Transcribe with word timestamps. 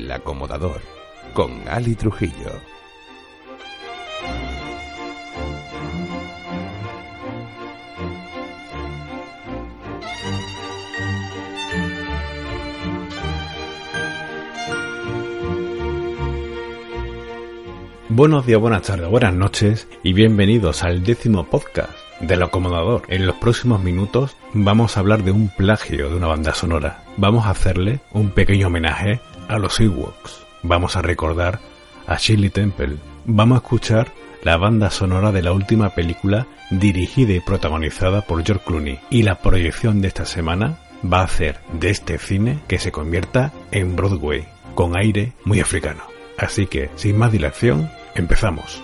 El 0.00 0.10
acomodador 0.12 0.80
con 1.34 1.68
Ali 1.68 1.94
Trujillo. 1.94 2.32
Buenos 18.08 18.46
días, 18.46 18.58
buenas 18.58 18.82
tardes, 18.82 19.06
buenas 19.06 19.34
noches 19.34 19.86
y 20.02 20.14
bienvenidos 20.14 20.82
al 20.82 21.04
décimo 21.04 21.44
podcast 21.44 21.92
del 22.20 22.42
acomodador. 22.42 23.02
En 23.08 23.26
los 23.26 23.36
próximos 23.36 23.82
minutos 23.82 24.34
vamos 24.54 24.96
a 24.96 25.00
hablar 25.00 25.24
de 25.24 25.32
un 25.32 25.48
plagio 25.48 26.08
de 26.08 26.16
una 26.16 26.26
banda 26.26 26.54
sonora. 26.54 27.02
Vamos 27.18 27.44
a 27.44 27.50
hacerle 27.50 28.00
un 28.12 28.30
pequeño 28.30 28.68
homenaje 28.68 29.20
a 29.50 29.58
los 29.58 29.80
Ewoks. 29.80 30.46
Vamos 30.62 30.96
a 30.96 31.02
recordar 31.02 31.60
a 32.06 32.16
Shirley 32.16 32.50
Temple. 32.50 32.96
Vamos 33.24 33.56
a 33.56 33.62
escuchar 33.62 34.12
la 34.42 34.56
banda 34.56 34.90
sonora 34.90 35.32
de 35.32 35.42
la 35.42 35.52
última 35.52 35.90
película 35.90 36.46
dirigida 36.70 37.32
y 37.32 37.40
protagonizada 37.40 38.22
por 38.22 38.44
George 38.44 38.64
Clooney. 38.64 38.98
Y 39.10 39.22
la 39.22 39.36
proyección 39.36 40.00
de 40.00 40.08
esta 40.08 40.24
semana 40.24 40.78
va 41.04 41.20
a 41.20 41.24
hacer 41.24 41.58
de 41.72 41.90
este 41.90 42.18
cine 42.18 42.60
que 42.68 42.78
se 42.78 42.92
convierta 42.92 43.52
en 43.72 43.96
Broadway, 43.96 44.46
con 44.74 44.96
aire 44.96 45.32
muy 45.44 45.60
africano. 45.60 46.02
Así 46.38 46.66
que, 46.66 46.90
sin 46.96 47.18
más 47.18 47.32
dilación, 47.32 47.90
empezamos. 48.14 48.82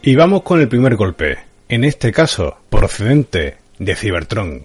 Y 0.00 0.14
vamos 0.14 0.42
con 0.42 0.60
el 0.60 0.68
primer 0.68 0.94
golpe, 0.94 1.38
en 1.68 1.82
este 1.84 2.12
caso 2.12 2.58
procedente 2.70 3.56
de 3.78 3.96
Cybertron. 3.96 4.64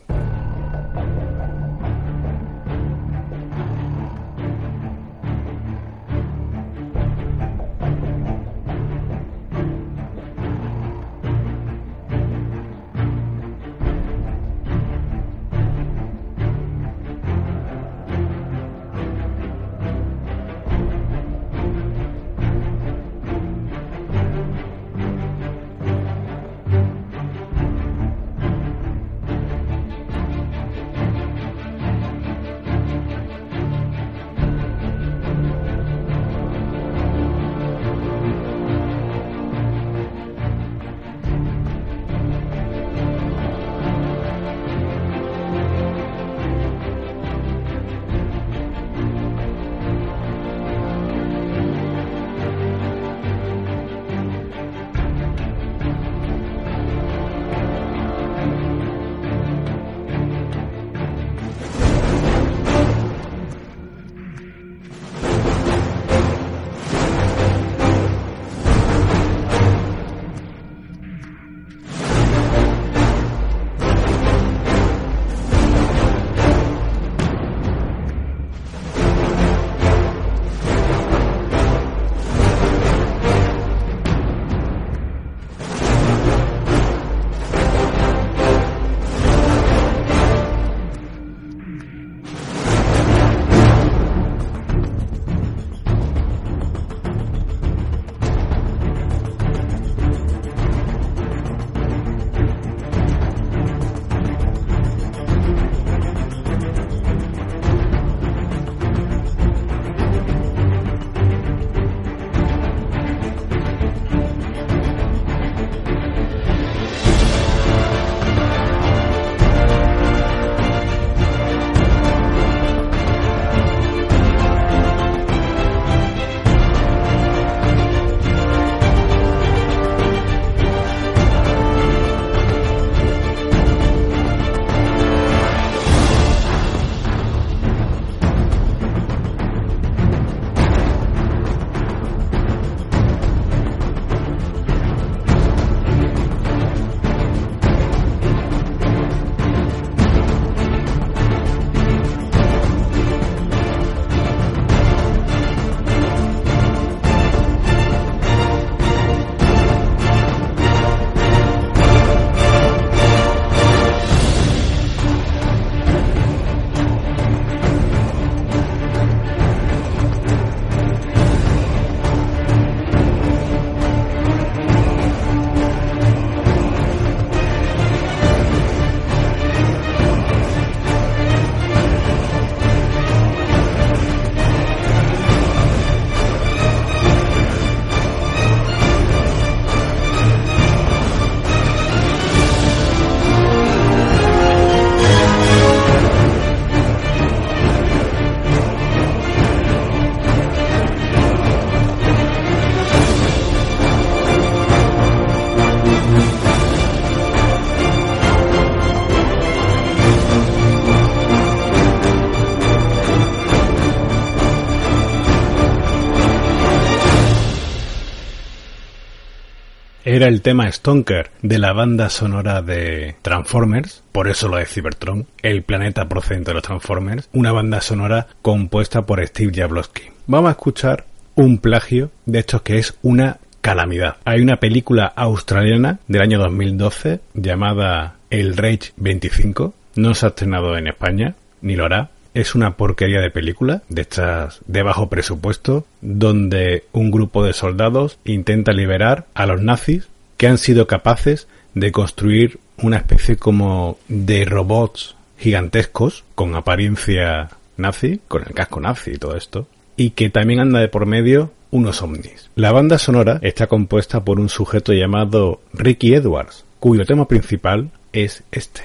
Era 220.14 220.28
el 220.28 220.44
tema 220.44 220.72
Stonker 220.72 221.32
de 221.42 221.58
la 221.58 221.74
banda 221.74 222.08
sonora 222.08 222.62
de 222.62 223.16
Transformers, 223.24 224.04
por 224.12 224.28
eso 224.28 224.48
lo 224.48 224.58
de 224.58 224.68
Cybertron, 224.68 225.26
el 225.42 225.64
planeta 225.64 226.08
procedente 226.08 226.52
de 226.52 226.54
los 226.54 226.62
Transformers, 226.62 227.30
una 227.34 227.52
banda 227.52 227.82
sonora 227.82 228.28
compuesta 228.44 229.08
por 229.08 229.26
Steve 229.26 229.52
Jablowski. 229.56 230.04
Vamos 230.28 230.50
a 230.50 230.52
escuchar 230.52 231.06
un 231.34 231.58
plagio, 231.58 232.12
de 232.28 232.38
hecho 232.38 232.62
que 232.62 232.78
es 232.78 232.96
una 233.02 233.40
calamidad. 233.62 234.18
Hay 234.24 234.42
una 234.42 234.58
película 234.58 235.12
australiana 235.16 235.98
del 236.08 236.22
año 236.22 236.38
2012 236.38 237.20
llamada 237.34 238.18
El 238.30 238.56
Rage 238.56 238.94
25. 238.98 239.74
No 239.96 240.14
se 240.14 240.28
ha 240.28 240.30
estrenado 240.30 240.78
en 240.78 240.90
España, 240.90 241.34
ni 241.62 241.76
lo 241.76 241.86
hará. 241.86 242.12
Es 242.34 242.56
una 242.56 242.78
porquería 242.78 243.22
de 243.22 243.30
película, 243.30 243.84
de 243.90 244.02
estas 244.02 244.60
de 244.66 244.82
bajo 244.82 245.08
presupuesto, 245.08 245.86
donde 246.02 246.86
un 246.92 247.12
grupo 247.12 247.44
de 247.44 247.54
soldados 247.54 248.18
intenta 248.26 248.74
liberar 248.74 249.28
a 249.36 249.46
los 249.46 249.62
nazis 249.62 250.08
que 250.38 250.48
han 250.48 250.58
sido 250.58 250.88
capaces 250.88 251.48
de 251.76 251.92
construir 251.92 252.60
una 252.78 252.98
especie 252.98 253.38
como 253.38 253.98
de 254.08 254.46
robots 254.46 255.16
gigantescos 255.38 256.24
con 256.36 256.56
apariencia 256.56 257.50
nazi, 257.78 258.20
con 258.28 258.44
el 258.48 258.54
casco 258.54 258.80
nazi 258.80 259.12
y 259.12 259.18
todo 259.18 259.36
esto, 259.36 259.68
y 259.96 260.12
que 260.12 260.30
también 260.30 260.60
anda 260.60 260.80
de 260.80 260.88
por 260.88 261.06
medio 261.06 261.52
unos 261.70 262.02
ovnis. 262.02 262.50
La 262.56 262.72
banda 262.72 262.98
sonora 262.98 263.40
está 263.42 263.68
compuesta 263.68 264.24
por 264.24 264.40
un 264.40 264.50
sujeto 264.50 264.94
llamado 264.94 265.62
Ricky 265.74 266.14
Edwards, 266.14 266.66
cuyo 266.80 267.06
tema 267.06 267.28
principal 267.28 267.90
es 268.12 268.44
este. 268.52 268.84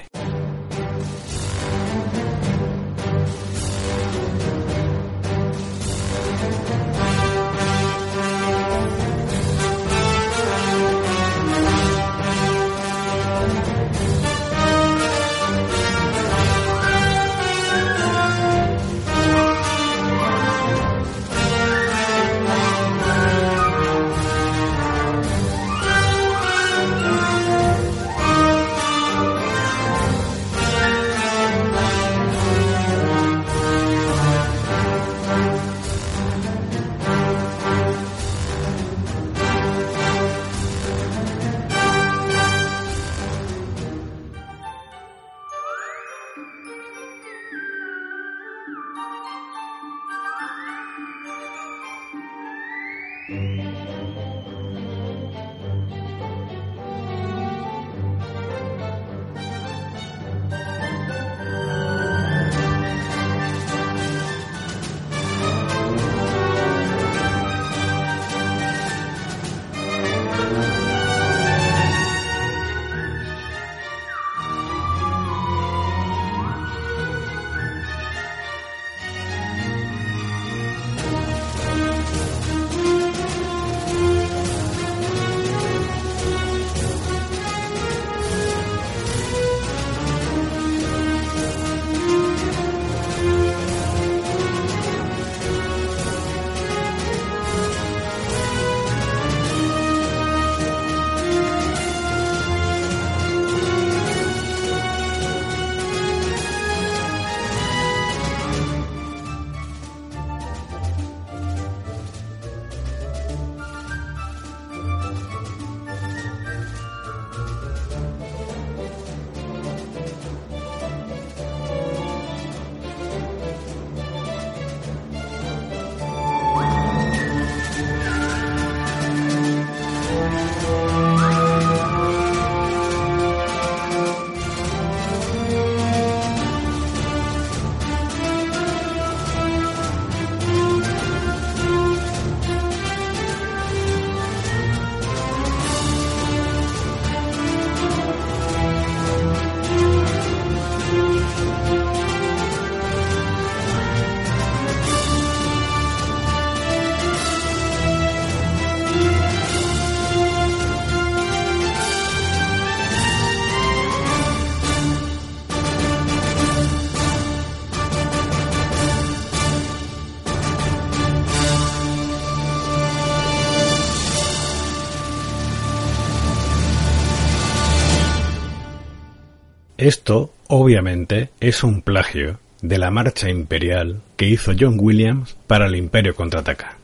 Esto, 179.89 180.31
obviamente, 180.45 181.29
es 181.39 181.63
un 181.63 181.81
plagio 181.81 182.37
de 182.61 182.77
la 182.77 182.91
marcha 182.91 183.27
imperial 183.27 184.01
que 184.17 184.27
hizo 184.27 184.51
John 184.55 184.77
Williams 184.79 185.35
para 185.47 185.65
el 185.65 185.75
Imperio 185.75 186.15
contraataca. 186.15 186.77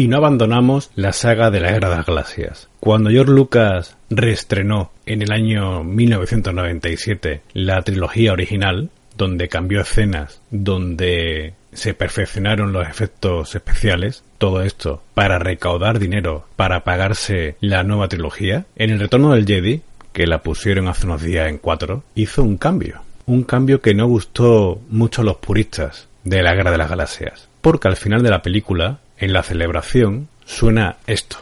Y 0.00 0.08
no 0.08 0.16
abandonamos 0.16 0.90
la 0.94 1.12
saga 1.12 1.50
de 1.50 1.60
las 1.60 2.06
Galaxias. 2.06 2.70
Cuando 2.80 3.10
George 3.10 3.32
Lucas 3.32 3.98
reestrenó 4.08 4.92
en 5.04 5.20
el 5.20 5.30
año 5.30 5.84
1997 5.84 7.42
la 7.52 7.82
trilogía 7.82 8.32
original, 8.32 8.88
donde 9.18 9.48
cambió 9.48 9.82
escenas, 9.82 10.40
donde 10.50 11.52
se 11.74 11.92
perfeccionaron 11.92 12.72
los 12.72 12.88
efectos 12.88 13.54
especiales, 13.54 14.24
todo 14.38 14.62
esto 14.62 15.02
para 15.12 15.38
recaudar 15.38 15.98
dinero 15.98 16.46
para 16.56 16.82
pagarse 16.82 17.56
la 17.60 17.82
nueva 17.82 18.08
trilogía, 18.08 18.64
en 18.76 18.88
el 18.88 19.00
retorno 19.00 19.34
del 19.34 19.44
Jedi, 19.44 19.82
que 20.14 20.26
la 20.26 20.42
pusieron 20.42 20.88
hace 20.88 21.04
unos 21.04 21.20
días 21.20 21.50
en 21.50 21.58
cuatro, 21.58 22.04
hizo 22.14 22.42
un 22.42 22.56
cambio. 22.56 23.02
Un 23.26 23.42
cambio 23.42 23.82
que 23.82 23.92
no 23.92 24.06
gustó 24.06 24.80
mucho 24.88 25.20
a 25.20 25.26
los 25.26 25.36
puristas 25.36 26.08
de 26.24 26.42
la 26.42 26.54
Guerra 26.54 26.70
de 26.70 26.78
las 26.78 26.88
Galaxias. 26.88 27.50
Porque 27.60 27.88
al 27.88 27.96
final 27.96 28.22
de 28.22 28.30
la 28.30 28.40
película, 28.40 29.00
en 29.20 29.32
la 29.32 29.42
celebración, 29.42 30.28
suena 30.44 30.96
esto. 31.06 31.38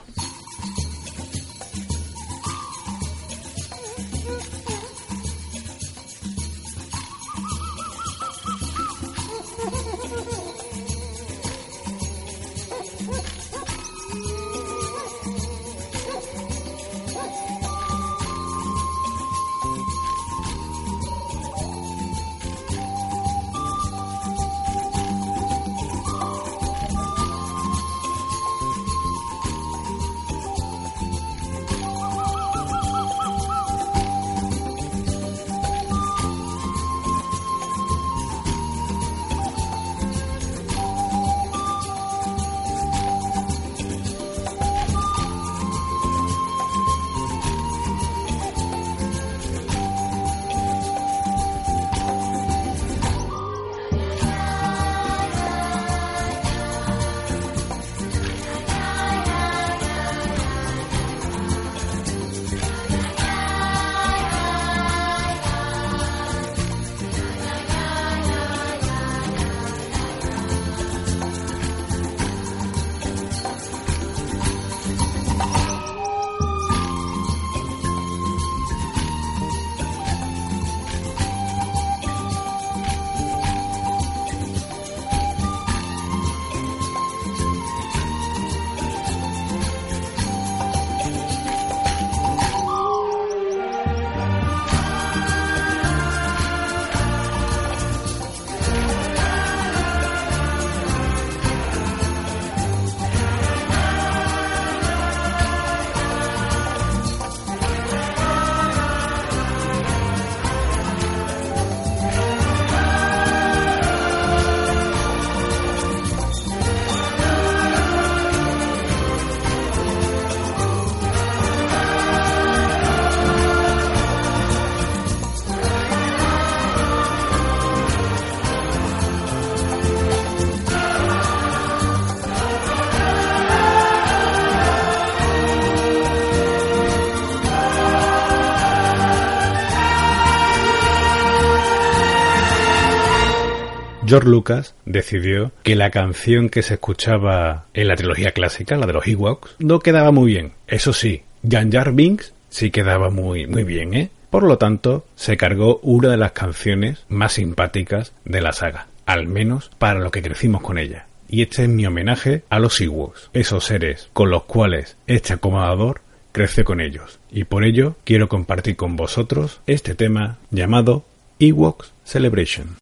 Lucas 144.24 144.74
decidió 144.84 145.52
que 145.62 145.76
la 145.76 145.90
canción 145.90 146.48
que 146.48 146.62
se 146.62 146.74
escuchaba 146.74 147.66
en 147.74 147.88
la 147.88 147.96
trilogía 147.96 148.32
clásica, 148.32 148.76
la 148.76 148.86
de 148.86 148.92
los 148.92 149.06
Ewoks, 149.06 149.56
no 149.58 149.80
quedaba 149.80 150.10
muy 150.10 150.32
bien. 150.32 150.52
Eso 150.66 150.92
sí, 150.92 151.22
Jan 151.48 151.70
Jar 151.72 151.92
Binks 151.92 152.32
sí 152.48 152.70
quedaba 152.70 153.10
muy, 153.10 153.46
muy 153.46 153.64
bien, 153.64 153.94
¿eh? 153.94 154.10
Por 154.30 154.42
lo 154.42 154.58
tanto, 154.58 155.06
se 155.16 155.36
cargó 155.36 155.80
una 155.82 156.10
de 156.10 156.16
las 156.16 156.32
canciones 156.32 157.04
más 157.08 157.34
simpáticas 157.34 158.12
de 158.24 158.40
la 158.42 158.52
saga, 158.52 158.88
al 159.06 159.26
menos 159.26 159.70
para 159.78 160.00
los 160.00 160.12
que 160.12 160.22
crecimos 160.22 160.60
con 160.60 160.78
ella. 160.78 161.06
Y 161.28 161.42
este 161.42 161.62
es 161.62 161.68
mi 161.68 161.86
homenaje 161.86 162.42
a 162.48 162.58
los 162.58 162.80
Ewoks, 162.80 163.30
esos 163.32 163.64
seres 163.64 164.10
con 164.12 164.30
los 164.30 164.44
cuales 164.44 164.96
este 165.06 165.34
acomodador 165.34 166.00
crece 166.32 166.64
con 166.64 166.80
ellos. 166.80 167.20
Y 167.30 167.44
por 167.44 167.64
ello 167.64 167.96
quiero 168.04 168.28
compartir 168.28 168.76
con 168.76 168.96
vosotros 168.96 169.60
este 169.66 169.94
tema 169.94 170.38
llamado 170.50 171.04
Ewoks 171.38 171.92
Celebration. 172.04 172.76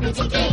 We 0.00 0.12
take 0.12 0.32
it. 0.32 0.47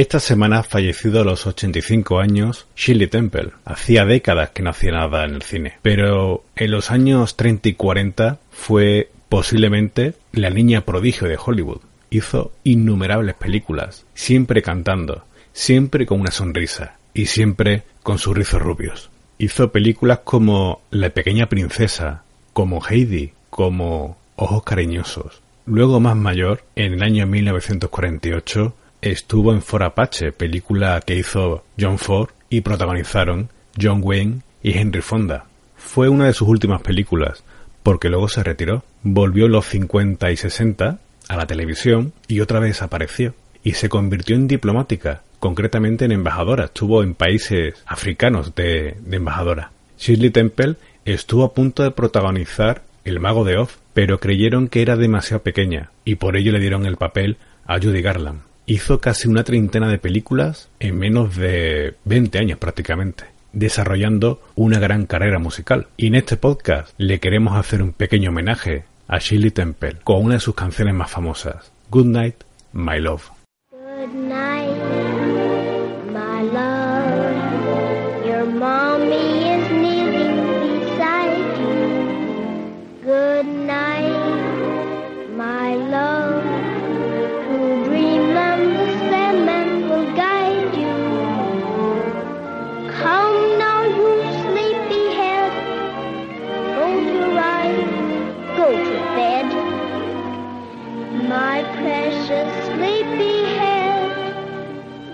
Esta 0.00 0.18
semana 0.18 0.60
ha 0.60 0.62
fallecido 0.62 1.20
a 1.20 1.24
los 1.24 1.46
85 1.46 2.20
años 2.20 2.66
Shirley 2.74 3.08
Temple. 3.08 3.50
Hacía 3.66 4.06
décadas 4.06 4.48
que 4.48 4.62
no 4.62 4.70
hacía 4.70 4.92
nada 4.92 5.26
en 5.26 5.34
el 5.34 5.42
cine, 5.42 5.74
pero 5.82 6.42
en 6.56 6.70
los 6.70 6.90
años 6.90 7.36
30 7.36 7.68
y 7.68 7.74
40 7.74 8.38
fue 8.50 9.10
posiblemente 9.28 10.14
la 10.32 10.48
niña 10.48 10.86
prodigio 10.86 11.28
de 11.28 11.36
Hollywood. 11.36 11.82
Hizo 12.08 12.50
innumerables 12.64 13.34
películas, 13.34 14.06
siempre 14.14 14.62
cantando, 14.62 15.26
siempre 15.52 16.06
con 16.06 16.22
una 16.22 16.30
sonrisa 16.30 16.96
y 17.12 17.26
siempre 17.26 17.82
con 18.02 18.16
sus 18.16 18.34
rizos 18.34 18.62
rubios. 18.62 19.10
Hizo 19.36 19.70
películas 19.70 20.20
como 20.24 20.80
La 20.90 21.10
pequeña 21.10 21.50
princesa, 21.50 22.22
como 22.54 22.80
Heidi, 22.82 23.34
como 23.50 24.16
Ojos 24.36 24.62
cariñosos. 24.62 25.42
Luego 25.66 26.00
más 26.00 26.16
mayor, 26.16 26.62
en 26.74 26.94
el 26.94 27.02
año 27.02 27.26
1948, 27.26 28.74
estuvo 29.02 29.52
en 29.52 29.62
For 29.62 29.82
Apache, 29.82 30.32
película 30.32 31.00
que 31.00 31.16
hizo 31.16 31.64
John 31.78 31.98
Ford 31.98 32.30
y 32.48 32.60
protagonizaron 32.60 33.48
John 33.80 34.00
Wayne 34.02 34.40
y 34.62 34.76
Henry 34.76 35.00
Fonda. 35.00 35.46
Fue 35.76 36.08
una 36.08 36.26
de 36.26 36.34
sus 36.34 36.48
últimas 36.48 36.82
películas, 36.82 37.42
porque 37.82 38.08
luego 38.08 38.28
se 38.28 38.42
retiró. 38.42 38.84
Volvió 39.02 39.48
los 39.48 39.66
50 39.66 40.30
y 40.30 40.36
60 40.36 40.98
a 41.28 41.36
la 41.36 41.46
televisión 41.46 42.12
y 42.28 42.40
otra 42.40 42.60
vez 42.60 42.82
apareció. 42.82 43.34
Y 43.62 43.72
se 43.72 43.88
convirtió 43.88 44.36
en 44.36 44.48
diplomática, 44.48 45.22
concretamente 45.38 46.04
en 46.04 46.12
embajadora. 46.12 46.66
Estuvo 46.66 47.02
en 47.02 47.14
países 47.14 47.74
africanos 47.86 48.54
de, 48.54 48.96
de 49.00 49.16
embajadora. 49.16 49.72
Shirley 49.98 50.30
Temple 50.30 50.76
estuvo 51.04 51.44
a 51.44 51.54
punto 51.54 51.82
de 51.82 51.90
protagonizar 51.90 52.82
El 53.04 53.20
Mago 53.20 53.44
de 53.44 53.58
Oz, 53.58 53.78
pero 53.94 54.18
creyeron 54.18 54.68
que 54.68 54.82
era 54.82 54.96
demasiado 54.96 55.42
pequeña 55.42 55.90
y 56.04 56.16
por 56.16 56.36
ello 56.36 56.52
le 56.52 56.60
dieron 56.60 56.86
el 56.86 56.96
papel 56.96 57.36
a 57.66 57.78
Judy 57.78 58.00
Garland 58.00 58.49
hizo 58.70 59.00
casi 59.00 59.26
una 59.26 59.42
treintena 59.42 59.88
de 59.88 59.98
películas 59.98 60.68
en 60.78 60.96
menos 60.96 61.34
de 61.34 61.96
20 62.04 62.38
años 62.38 62.58
prácticamente 62.58 63.24
desarrollando 63.52 64.40
una 64.54 64.78
gran 64.78 65.06
carrera 65.06 65.40
musical. 65.40 65.88
Y 65.96 66.06
en 66.06 66.14
este 66.14 66.36
podcast 66.36 66.94
le 66.96 67.18
queremos 67.18 67.58
hacer 67.58 67.82
un 67.82 67.92
pequeño 67.92 68.30
homenaje 68.30 68.84
a 69.08 69.18
Shirley 69.18 69.50
Temple 69.50 69.96
con 70.04 70.24
una 70.24 70.34
de 70.34 70.40
sus 70.40 70.54
canciones 70.54 70.94
más 70.94 71.10
famosas, 71.10 71.72
Good 71.90 72.06
Night, 72.06 72.36
My 72.72 73.00
Love. 73.00 73.24
Good 73.72 74.14
night, 74.14 74.69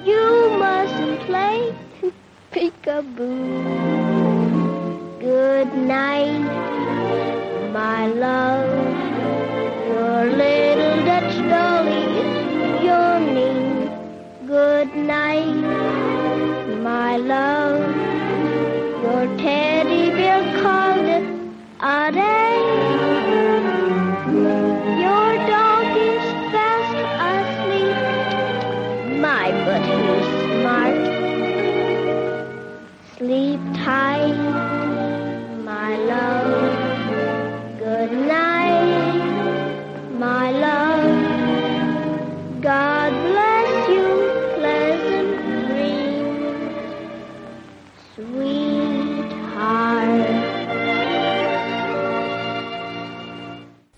my 7.72 8.06
love. 8.06 8.70
Your 9.88 10.26
little 10.42 10.96
Dutch 11.04 11.34
dolly 11.50 12.04
is 12.22 12.84
yawning. 12.84 13.66
Good 14.46 14.94
night, 14.94 15.56
my 16.88 17.16
love. 17.16 17.80
Your 19.02 19.26
teddy 19.38 20.10
bear 20.10 20.42
called 20.62 21.06
it 21.16 21.24
a 21.80 22.12
day. 22.12 22.55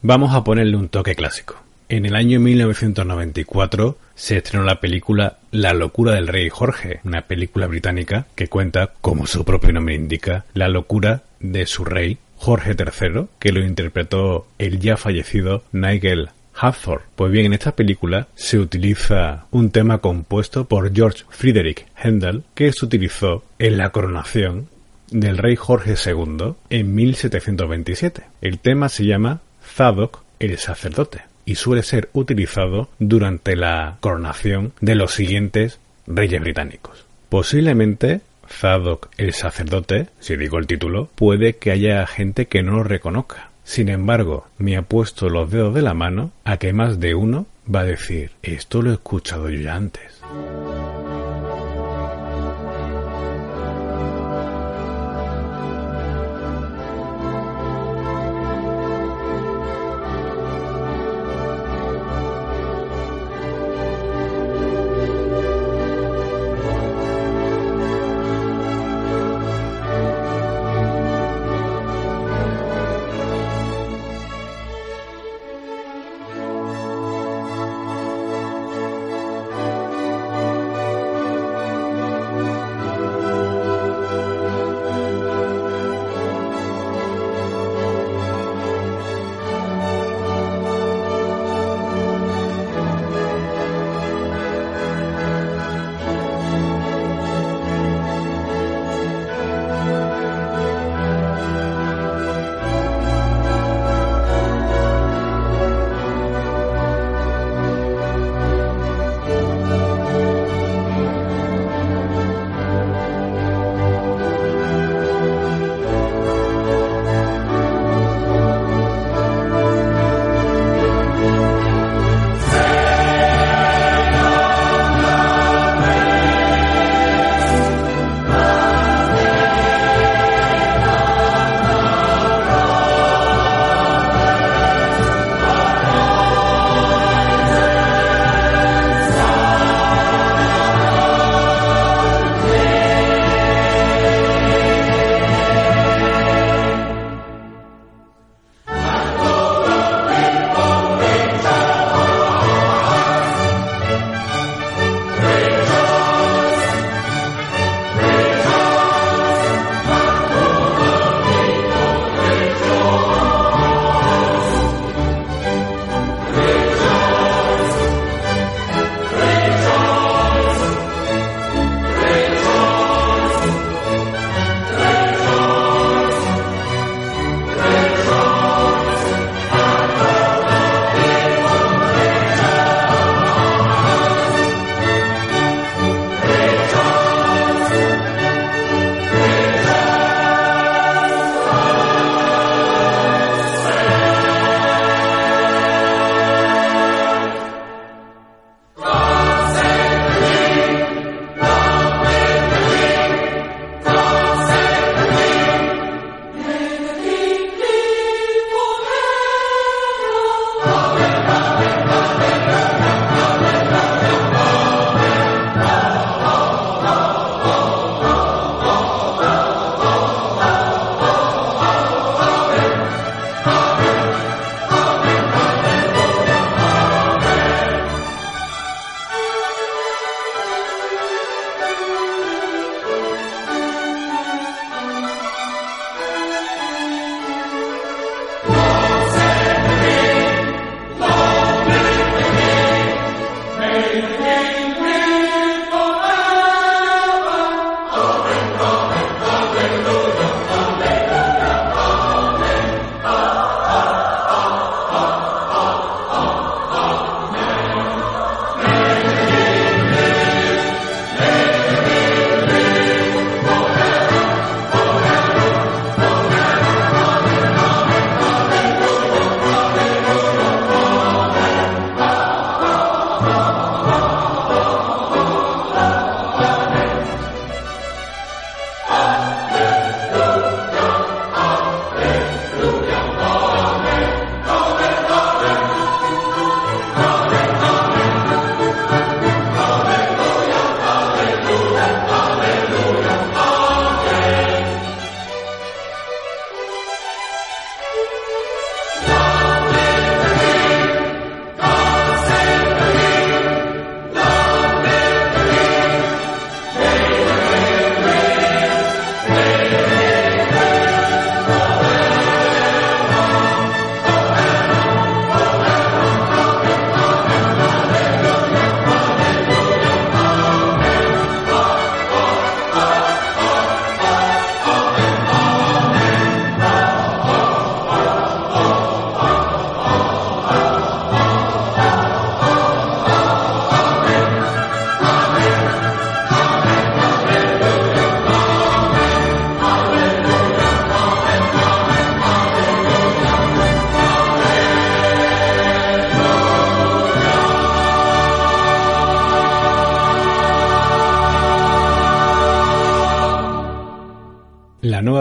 Vamos 0.09 0.35
a 0.35 0.43
ponerle 0.43 0.75
un 0.79 0.89
toque 0.89 1.15
clásico. 1.15 1.57
En 1.91 2.07
el 2.07 2.17
año 2.17 2.41
1994 2.41 3.99
se 4.15 4.39
estrenó 4.39 4.65
la 4.65 4.81
película 4.81 5.37
La 5.51 5.75
locura 5.75 6.15
del 6.15 6.29
rey 6.29 6.49
Jorge, 6.49 7.01
una 7.05 7.27
película 7.27 7.67
británica 7.67 8.27
que 8.35 8.49
cuenta, 8.49 8.95
como 9.03 9.27
su 9.27 9.45
propio 9.45 9.71
nombre 9.71 9.95
indica, 9.95 10.47
la 10.55 10.69
locura 10.69 11.25
de 11.41 11.67
su 11.67 11.85
rey 11.85 12.17
Jorge 12.37 12.71
III, 12.71 13.27
que 13.39 13.53
lo 13.53 13.63
interpretó 13.63 14.47
el 14.57 14.81
ya 14.81 14.97
fallecido 14.97 15.63
Nigel 15.73 16.31
Hathor. 16.55 17.03
Pues 17.15 17.31
bien, 17.31 17.45
en 17.45 17.53
esta 17.53 17.77
película 17.77 18.29
se 18.35 18.59
utiliza 18.59 19.45
un 19.51 19.69
tema 19.69 19.99
compuesto 19.99 20.65
por 20.65 20.91
George 20.91 21.25
Friedrich 21.29 21.85
Händel 22.03 22.45
que 22.55 22.73
se 22.73 22.87
utilizó 22.87 23.45
en 23.59 23.77
la 23.77 23.91
coronación 23.91 24.69
del 25.11 25.37
rey 25.37 25.57
Jorge 25.57 25.97
II 26.03 26.55
en 26.71 26.95
1727. 26.95 28.23
El 28.41 28.59
tema 28.59 28.89
se 28.89 29.05
llama 29.05 29.43
Zadok 29.79 30.23
el 30.41 30.59
sacerdote 30.59 31.23
y 31.45 31.55
suele 31.55 31.85
ser 31.85 32.11
utilizado 32.13 32.89
durante 32.99 33.55
la 33.55 33.99
coronación 34.01 34.73
de 34.81 34.97
los 34.97 35.15
siguientes 35.15 35.79
reyes 36.05 36.41
británicos. 36.41 37.07
Posiblemente 37.29 38.21
Zadok 38.49 39.09
el 39.19 39.35
sacerdote, 39.35 40.09
si 40.19 40.37
digo 40.37 40.59
el 40.59 40.67
título, 40.67 41.09
puede 41.15 41.59
que 41.59 41.71
haya 41.71 42.05
gente 42.09 42.47
que 42.47 42.65
no 42.65 42.73
lo 42.73 42.83
reconozca. 42.83 43.51
Sin 43.63 43.89
embargo, 43.89 44.49
me 44.59 44.77
ha 44.77 44.83
puesto 44.83 45.29
los 45.29 45.49
dedos 45.49 45.75
de 45.75 45.83
la 45.83 45.95
mano 45.95 46.33
a 46.45 46.57
que 46.57 46.73
más 46.73 46.99
de 46.99 47.15
uno 47.15 47.47
va 47.73 47.81
a 47.81 47.85
decir, 47.85 48.33
esto 48.43 48.83
lo 48.83 48.91
he 48.91 48.95
escuchado 48.95 49.49
yo 49.49 49.61
ya 49.61 49.77
antes. 49.77 50.21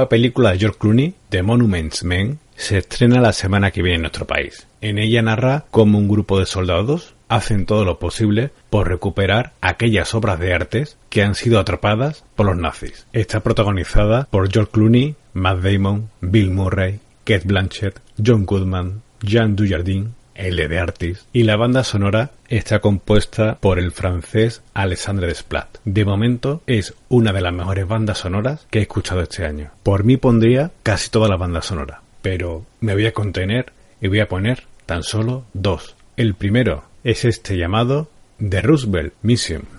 Película 0.06 0.52
de 0.52 0.60
George 0.60 0.78
Clooney, 0.80 1.16
The 1.30 1.44
Monuments 1.44 2.04
Men, 2.04 2.40
se 2.56 2.78
estrena 2.78 3.22
la 3.22 3.34
semana 3.34 3.72
que 3.72 3.82
viene 3.82 3.96
en 3.96 4.02
nuestro 4.02 4.26
país. 4.26 4.68
En 4.82 4.98
ella 4.98 5.22
narra 5.22 5.66
cómo 5.72 5.98
un 5.98 6.08
grupo 6.08 6.40
de 6.40 6.46
soldados 6.46 7.16
hacen 7.30 7.66
todo 7.66 7.86
lo 7.86 8.00
posible 8.00 8.52
por 8.70 8.88
recuperar 8.88 9.54
aquellas 9.62 10.14
obras 10.16 10.40
de 10.40 10.54
artes 10.54 10.98
que 11.10 11.24
han 11.24 11.36
sido 11.36 11.60
atrapadas 11.60 12.24
por 12.36 12.46
los 12.46 12.58
nazis. 12.58 13.06
Está 13.14 13.42
protagonizada 13.42 14.28
por 14.30 14.52
George 14.52 14.72
Clooney, 14.72 15.16
Matt 15.34 15.60
Damon, 15.60 16.10
Bill 16.22 16.52
Murray, 16.52 17.00
Kate 17.24 17.44
Blanchett, 17.46 18.00
John 18.24 18.46
Goodman, 18.46 19.02
Jean 19.22 19.56
Dujardin, 19.56 20.14
L 20.38 20.68
de 20.68 20.80
Artis, 20.80 21.26
y 21.34 21.44
la 21.44 21.58
banda 21.58 21.84
sonora 21.84 22.32
está 22.48 22.80
compuesta 22.80 23.58
por 23.60 23.80
el 23.80 23.92
francés 23.92 24.62
Alexandre 24.74 25.28
Desplat. 25.28 25.78
De 25.84 26.06
momento 26.06 26.62
es 26.68 26.94
una 27.10 27.34
de 27.34 27.42
las 27.42 27.54
mejores 27.54 27.88
bandas 27.88 28.20
sonoras 28.20 28.66
que 28.70 28.80
he 28.80 28.84
escuchado 28.84 29.22
este 29.22 29.46
año. 29.46 29.72
Por 29.84 30.04
mí 30.04 30.18
pondría 30.18 30.72
casi 30.84 31.10
toda 31.10 31.28
la 31.28 31.38
banda 31.38 31.62
sonora, 31.62 32.02
pero 32.22 32.66
me 32.80 32.94
voy 32.94 33.06
a 33.06 33.14
contener 33.14 33.74
y 34.00 34.08
voy 34.08 34.20
a 34.20 34.28
poner 34.28 34.64
tan 34.86 35.04
solo 35.04 35.46
dos. 35.54 35.96
El 36.16 36.36
primero 36.36 36.84
es 37.04 37.26
este 37.26 37.58
llamado 37.58 38.10
The 38.38 38.62
Roosevelt 38.62 39.14
Mission. 39.22 39.77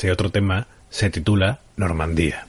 Este 0.00 0.12
otro 0.12 0.30
tema 0.30 0.66
se 0.88 1.10
titula 1.10 1.58
Normandía. 1.76 2.46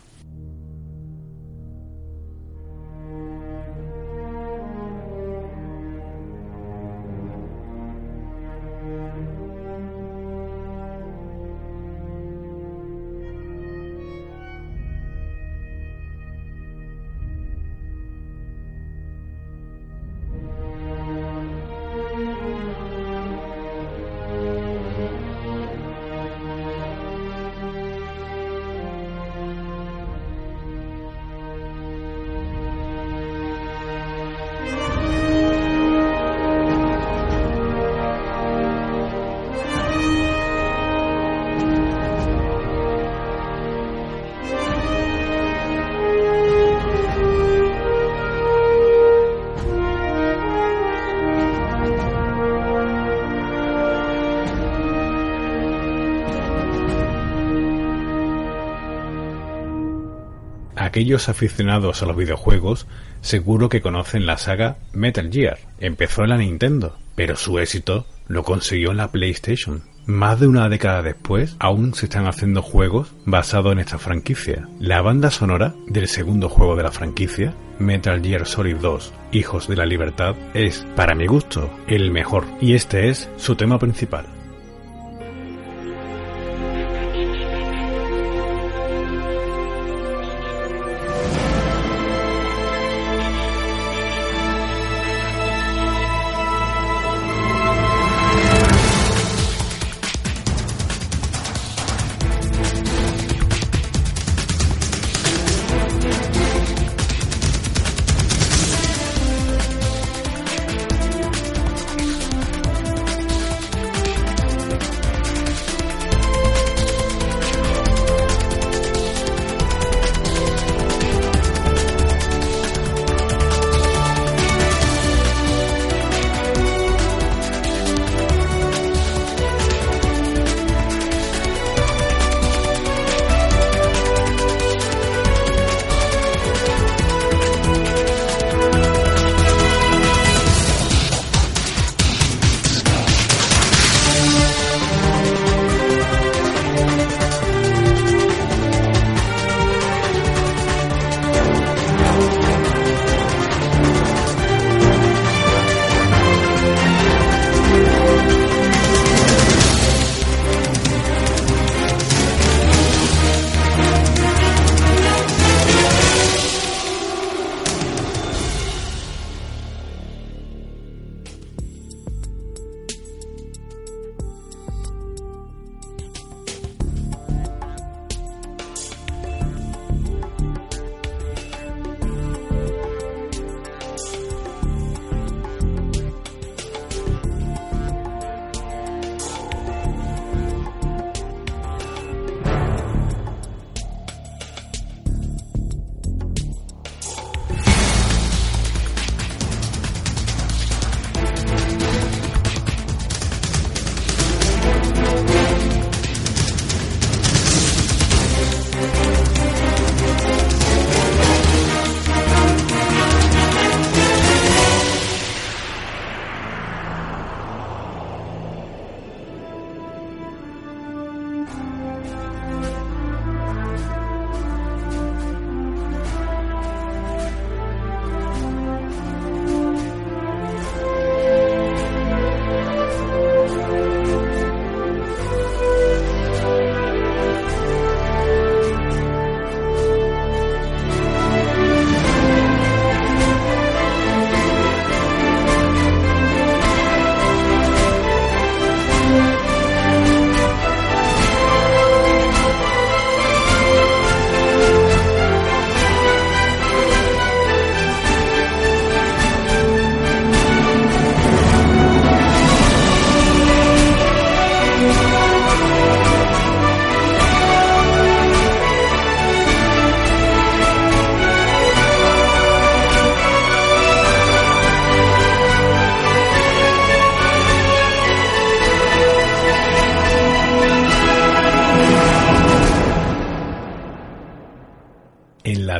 Aquellos 60.91 61.29
aficionados 61.29 62.03
a 62.03 62.05
los 62.05 62.17
videojuegos 62.17 62.85
seguro 63.21 63.69
que 63.69 63.79
conocen 63.79 64.25
la 64.25 64.37
saga 64.37 64.75
Metal 64.91 65.29
Gear. 65.31 65.57
Empezó 65.79 66.23
en 66.23 66.31
la 66.31 66.37
Nintendo, 66.37 66.97
pero 67.15 67.37
su 67.37 67.59
éxito 67.59 68.05
lo 68.27 68.43
consiguió 68.43 68.91
en 68.91 68.97
la 68.97 69.09
PlayStation. 69.09 69.83
Más 70.05 70.41
de 70.41 70.47
una 70.47 70.67
década 70.67 71.01
después, 71.01 71.55
aún 71.59 71.93
se 71.93 72.07
están 72.07 72.27
haciendo 72.27 72.61
juegos 72.61 73.13
basados 73.25 73.71
en 73.71 73.79
esta 73.79 73.99
franquicia. 73.99 74.67
La 74.81 75.01
banda 75.01 75.31
sonora 75.31 75.73
del 75.87 76.09
segundo 76.09 76.49
juego 76.49 76.75
de 76.75 76.83
la 76.83 76.91
franquicia, 76.91 77.53
Metal 77.79 78.21
Gear 78.21 78.45
Solid 78.45 78.75
2, 78.75 79.13
Hijos 79.31 79.69
de 79.69 79.77
la 79.77 79.85
Libertad, 79.85 80.35
es, 80.53 80.85
para 80.97 81.15
mi 81.15 81.25
gusto, 81.25 81.71
el 81.87 82.11
mejor, 82.11 82.43
y 82.59 82.73
este 82.73 83.07
es 83.07 83.29
su 83.37 83.55
tema 83.55 83.79
principal. 83.79 84.40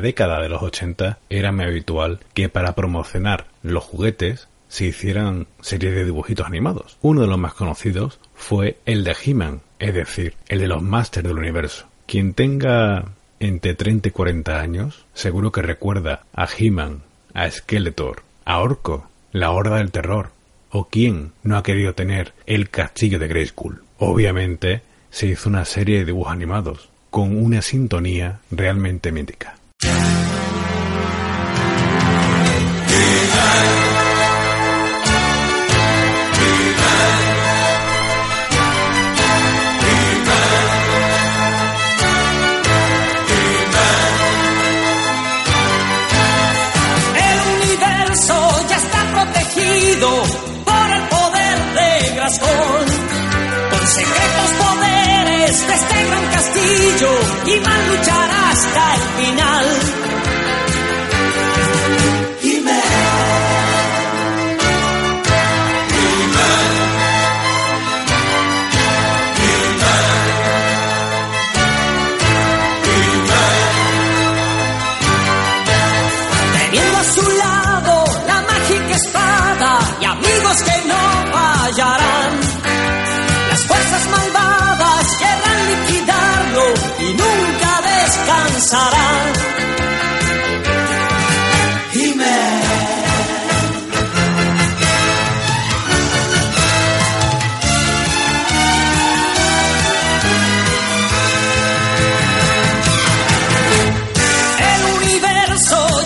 Década 0.02 0.42
de 0.42 0.50
los 0.50 0.62
80 0.62 1.20
era 1.30 1.52
muy 1.52 1.66
habitual 1.66 2.20
que 2.34 2.50
para 2.50 2.76
promocionar 2.76 3.46
los 3.64 3.84
juguetes 3.84 4.48
se 4.68 4.86
hicieran 4.86 5.48
series 5.60 5.94
de 5.94 6.06
dibujitos 6.06 6.46
animados. 6.46 6.98
Uno 7.02 7.22
de 7.22 7.28
los 7.28 7.38
más 7.38 7.54
conocidos 7.54 8.20
fue 8.34 8.78
el 8.86 9.04
de 9.04 9.16
He-Man, 9.24 9.62
es 9.80 9.94
decir, 9.94 10.36
el 10.48 10.60
de 10.60 10.68
los 10.68 10.82
Masters 10.82 11.28
del 11.28 11.38
Universo. 11.38 11.88
Quien 12.06 12.34
tenga 12.34 13.06
entre 13.40 13.74
30 13.74 14.10
y 14.10 14.12
40 14.12 14.60
años, 14.60 15.06
seguro 15.14 15.52
que 15.52 15.62
recuerda 15.62 16.24
a 16.34 16.48
He-Man, 16.48 17.02
a 17.34 17.50
Skeletor, 17.50 18.24
a 18.46 18.60
Orco, 18.60 19.10
la 19.32 19.52
Horda 19.52 19.78
del 19.78 19.92
Terror, 19.92 20.30
o 20.70 20.86
quién 20.86 21.34
no 21.44 21.58
ha 21.58 21.64
querido 21.64 21.94
tener 21.94 22.34
el 22.46 22.70
castillo 22.70 23.20
de 23.20 23.28
Grayskull. 23.28 23.84
Obviamente, 23.98 24.82
se 25.10 25.28
hizo 25.28 25.50
una 25.50 25.66
serie 25.66 26.00
de 26.00 26.06
dibujos 26.06 26.32
animados, 26.32 26.90
con 27.10 27.36
una 27.36 27.62
sintonía 27.62 28.40
realmente 28.52 29.12
mítica. 29.12 29.56
El 29.84 29.90
universo 47.56 48.66
ya 48.70 48.76
está 48.76 49.12
protegido 49.12 50.24
por 50.64 50.92
el 50.92 51.04
poder 51.08 51.58
de 51.74 52.16
Graskol. 52.16 52.86
Con 53.72 53.88
secretos 53.88 54.50
poderes 54.60 55.01
de 55.52 55.74
este 55.74 56.06
gran 56.06 56.26
castillo 56.32 57.10
y 57.46 57.60
va 57.60 57.76
a 57.76 57.88
luchar 57.90 58.32
hasta 58.32 58.96
el 58.96 59.02
final. 59.26 60.21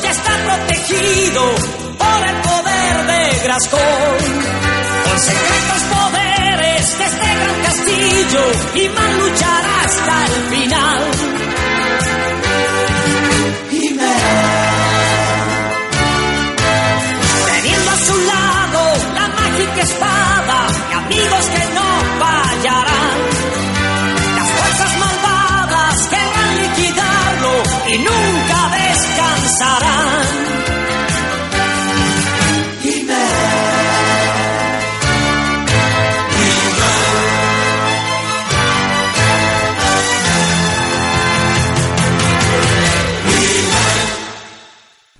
Ya 0.01 0.09
está 0.09 0.33
protegido 0.45 1.43
por 1.97 2.27
el 2.27 2.35
poder 2.41 3.05
de 3.07 3.43
Graskol. 3.43 3.79
Con 5.03 5.19
secretos 5.19 5.81
poderes 5.93 6.97
de 6.97 7.05
este 7.05 7.35
gran 7.35 7.61
castillo 7.63 8.43
y 8.73 8.87
va 8.87 9.05
a 9.05 9.11
luchar 9.11 9.65
hasta 9.83 10.25
el 10.25 10.43
final. 10.49 11.14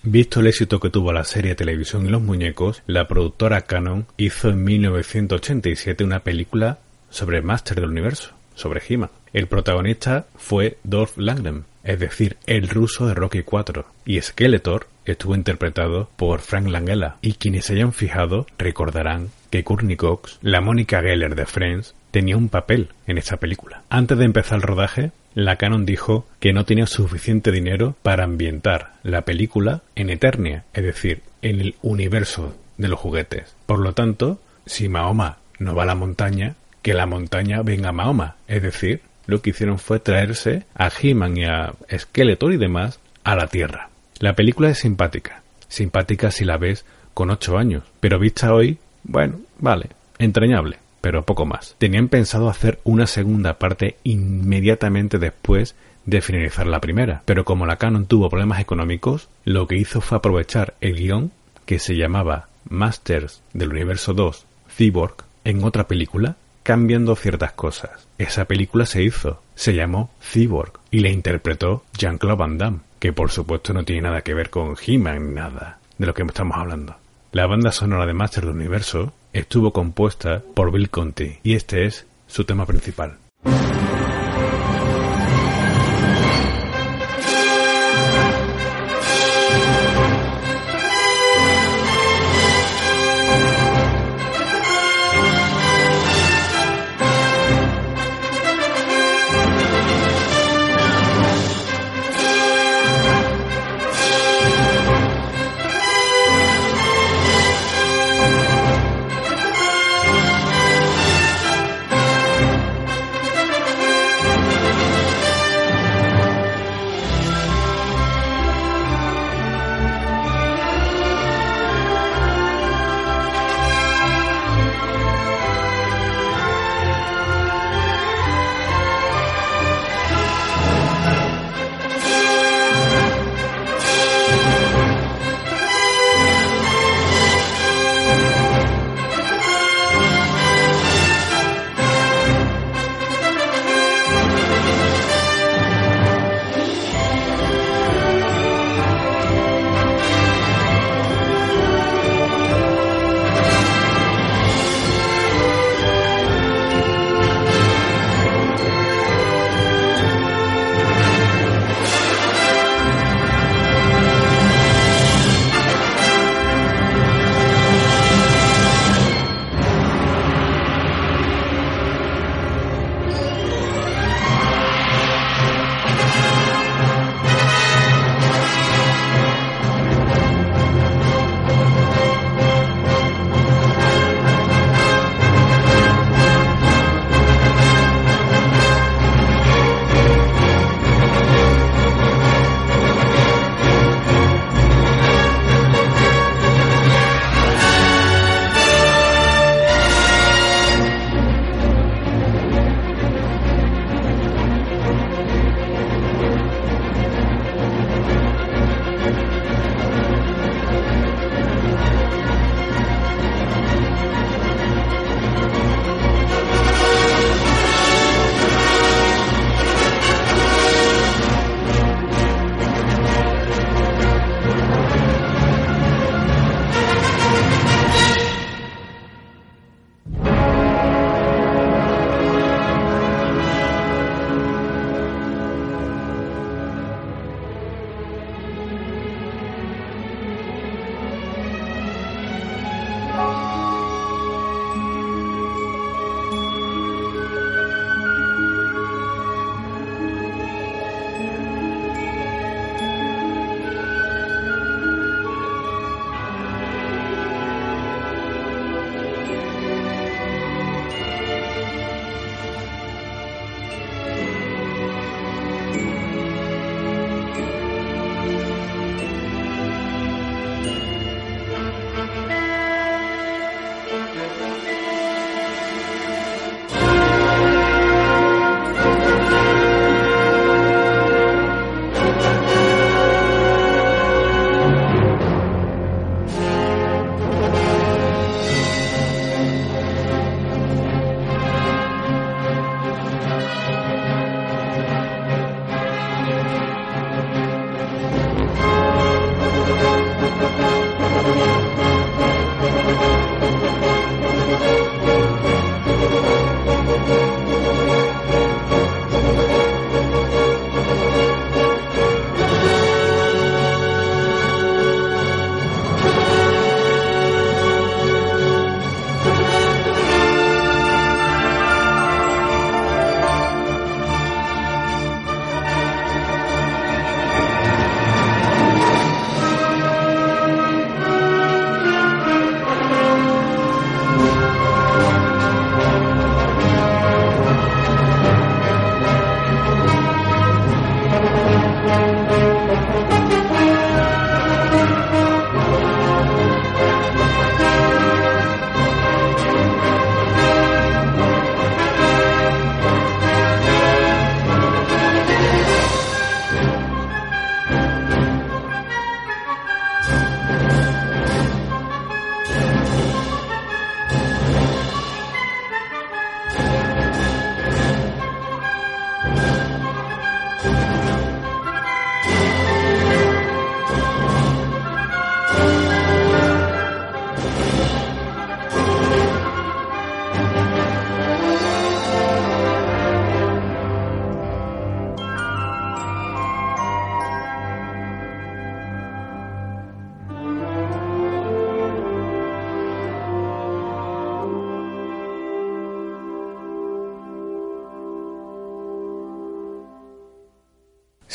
Visto 0.03 0.39
el 0.39 0.47
éxito 0.47 0.79
que 0.81 0.89
tuvo 0.89 1.13
la 1.13 1.23
serie 1.23 1.51
de 1.51 1.55
televisión 1.55 2.03
los 2.11 2.21
muñecos, 2.21 2.83
la 2.87 3.07
productora 3.07 3.61
Canon 3.61 4.05
hizo 4.17 4.49
en 4.49 4.65
1987 4.65 6.03
una 6.03 6.19
película 6.19 6.79
sobre 7.09 7.37
el 7.37 7.43
del 7.75 7.89
Universo, 7.89 8.31
sobre 8.53 8.81
He-Man. 8.87 9.11
El 9.31 9.47
protagonista 9.47 10.27
fue 10.35 10.77
Dolph 10.83 11.17
Lundgren, 11.17 11.65
es 11.85 11.99
decir, 11.99 12.35
el 12.47 12.67
ruso 12.67 13.07
de 13.07 13.13
Rocky 13.13 13.43
4, 13.43 13.85
y 14.05 14.19
Skeletor 14.19 14.87
estuvo 15.05 15.35
interpretado 15.35 16.09
por 16.17 16.41
Frank 16.41 16.67
Langella, 16.67 17.15
y 17.21 17.33
quienes 17.33 17.65
se 17.65 17.73
hayan 17.75 17.93
fijado 17.93 18.47
recordarán 18.57 19.29
que 19.51 19.63
Courtney 19.63 19.95
Cox, 19.95 20.39
la 20.41 20.59
Mónica 20.59 21.01
Geller 21.01 21.35
de 21.35 21.45
Friends, 21.45 21.95
tenía 22.11 22.37
un 22.37 22.49
papel 22.49 22.89
en 23.07 23.17
esta 23.17 23.37
película. 23.37 23.83
Antes 23.89 24.17
de 24.17 24.25
empezar 24.25 24.57
el 24.57 24.63
rodaje, 24.63 25.11
la 25.35 25.57
Canon 25.57 25.85
dijo 25.85 26.25
que 26.39 26.53
no 26.53 26.65
tenía 26.65 26.87
suficiente 26.87 27.51
dinero 27.51 27.95
para 28.01 28.23
ambientar 28.23 28.93
la 29.03 29.21
película 29.23 29.81
en 29.95 30.09
Eternia, 30.09 30.63
es 30.73 30.83
decir, 30.83 31.21
en 31.41 31.61
el 31.61 31.75
universo 31.81 32.55
de 32.77 32.87
los 32.87 32.99
juguetes. 32.99 33.55
Por 33.65 33.79
lo 33.79 33.93
tanto, 33.93 34.39
si 34.65 34.89
Mahoma 34.89 35.37
no 35.59 35.75
va 35.75 35.83
a 35.83 35.87
la 35.87 35.95
montaña, 35.95 36.55
que 36.81 36.93
la 36.93 37.05
montaña 37.05 37.61
venga 37.63 37.89
a 37.89 37.93
Mahoma. 37.93 38.35
Es 38.47 38.61
decir, 38.61 39.01
lo 39.27 39.41
que 39.41 39.51
hicieron 39.51 39.79
fue 39.79 39.99
traerse 39.99 40.65
a 40.75 40.89
He-Man 40.89 41.37
y 41.37 41.45
a 41.45 41.73
Skeletor 41.95 42.53
y 42.53 42.57
demás 42.57 42.99
a 43.23 43.35
la 43.35 43.47
Tierra. 43.47 43.89
La 44.19 44.33
película 44.33 44.69
es 44.69 44.79
simpática. 44.79 45.41
Simpática 45.67 46.31
si 46.31 46.45
la 46.45 46.57
ves 46.57 46.85
con 47.13 47.29
8 47.29 47.57
años. 47.57 47.83
Pero 47.99 48.19
vista 48.19 48.53
hoy, 48.53 48.77
bueno, 49.03 49.39
vale, 49.59 49.89
entrañable 50.19 50.79
pero 51.05 51.23
poco 51.23 51.45
más. 51.45 51.75
Tenían 51.77 52.07
pensado 52.07 52.49
hacer 52.49 52.79
una 52.83 53.05
segunda 53.05 53.59
parte 53.59 53.97
inmediatamente 54.03 55.19
después 55.19 55.75
de 56.07 56.19
finalizar 56.19 56.65
la 56.65 56.81
primera, 56.81 57.21
pero 57.25 57.45
como 57.45 57.67
la 57.67 57.75
Canon 57.75 58.07
tuvo 58.07 58.27
problemas 58.27 58.59
económicos, 58.59 59.29
lo 59.43 59.67
que 59.67 59.77
hizo 59.77 60.01
fue 60.01 60.17
aprovechar 60.17 60.73
el 60.81 60.95
guion 60.95 61.31
que 61.67 61.77
se 61.77 61.95
llamaba 61.95 62.47
Masters 62.67 63.43
del 63.53 63.69
Universo 63.69 64.15
2 64.15 64.47
Cyborg 64.75 65.17
en 65.43 65.63
otra 65.63 65.87
película, 65.87 66.37
cambiando 66.65 67.15
ciertas 67.15 67.51
cosas. 67.51 68.07
Esa 68.17 68.45
película 68.45 68.87
se 68.87 69.03
hizo, 69.03 69.39
se 69.53 69.75
llamó 69.75 70.09
Cyborg 70.19 70.79
y 70.89 71.01
la 71.01 71.09
interpretó 71.09 71.83
Jean-Claude 71.95 72.39
Van 72.39 72.57
Damme, 72.57 72.79
que 72.97 73.13
por 73.13 73.29
supuesto 73.29 73.71
no 73.71 73.85
tiene 73.85 74.01
nada 74.01 74.21
que 74.21 74.33
ver 74.33 74.49
con 74.49 74.75
He-Man 74.75 75.27
ni 75.27 75.35
nada 75.35 75.77
de 75.99 76.07
lo 76.07 76.15
que 76.15 76.23
estamos 76.23 76.57
hablando. 76.57 76.95
La 77.31 77.45
banda 77.45 77.71
sonora 77.71 78.07
de 78.07 78.13
Masters 78.13 78.47
del 78.47 78.55
Universo 78.55 79.13
estuvo 79.31 79.71
compuesta 79.71 80.41
por 80.55 80.71
Bill 80.71 80.89
Conti 80.89 81.37
y 81.43 81.53
este 81.53 81.85
es 81.85 82.07
su 82.25 82.45
tema 82.45 82.65
principal. 82.65 83.19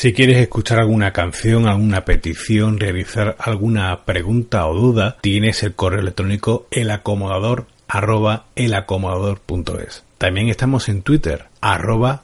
Si 0.00 0.14
quieres 0.14 0.38
escuchar 0.38 0.78
alguna 0.78 1.12
canción, 1.12 1.68
alguna 1.68 2.06
petición, 2.06 2.80
realizar 2.80 3.36
alguna 3.38 4.06
pregunta 4.06 4.66
o 4.66 4.74
duda, 4.74 5.18
tienes 5.20 5.62
el 5.62 5.74
correo 5.74 6.00
electrónico 6.00 6.66
elacomodador 6.70 7.66
arroba. 7.86 8.46
También 10.16 10.48
estamos 10.48 10.88
en 10.88 11.02
Twitter, 11.02 11.48
arroba 11.60 12.22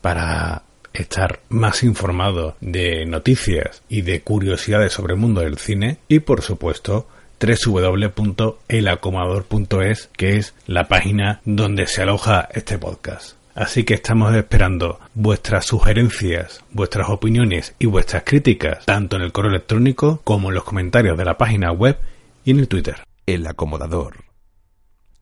para 0.00 0.62
estar 0.94 1.40
más 1.50 1.82
informado 1.82 2.56
de 2.62 3.04
noticias 3.04 3.82
y 3.90 4.00
de 4.00 4.22
curiosidades 4.22 4.94
sobre 4.94 5.12
el 5.12 5.20
mundo 5.20 5.42
del 5.42 5.58
cine 5.58 5.98
y 6.08 6.20
por 6.20 6.40
supuesto 6.40 7.06
www.elacomodador.es 7.38 10.08
que 10.16 10.38
es 10.38 10.54
la 10.66 10.88
página 10.88 11.42
donde 11.44 11.86
se 11.86 12.00
aloja 12.00 12.48
este 12.54 12.78
podcast. 12.78 13.37
Así 13.58 13.82
que 13.82 13.94
estamos 13.94 14.32
esperando 14.36 15.00
vuestras 15.14 15.66
sugerencias, 15.66 16.62
vuestras 16.70 17.08
opiniones 17.08 17.74
y 17.80 17.86
vuestras 17.86 18.22
críticas, 18.24 18.86
tanto 18.86 19.16
en 19.16 19.22
el 19.22 19.32
correo 19.32 19.50
electrónico 19.50 20.20
como 20.22 20.50
en 20.50 20.54
los 20.54 20.62
comentarios 20.62 21.18
de 21.18 21.24
la 21.24 21.36
página 21.36 21.72
web 21.72 21.98
y 22.44 22.52
en 22.52 22.60
el 22.60 22.68
Twitter. 22.68 23.02
El 23.26 23.44
acomodador. 23.48 24.26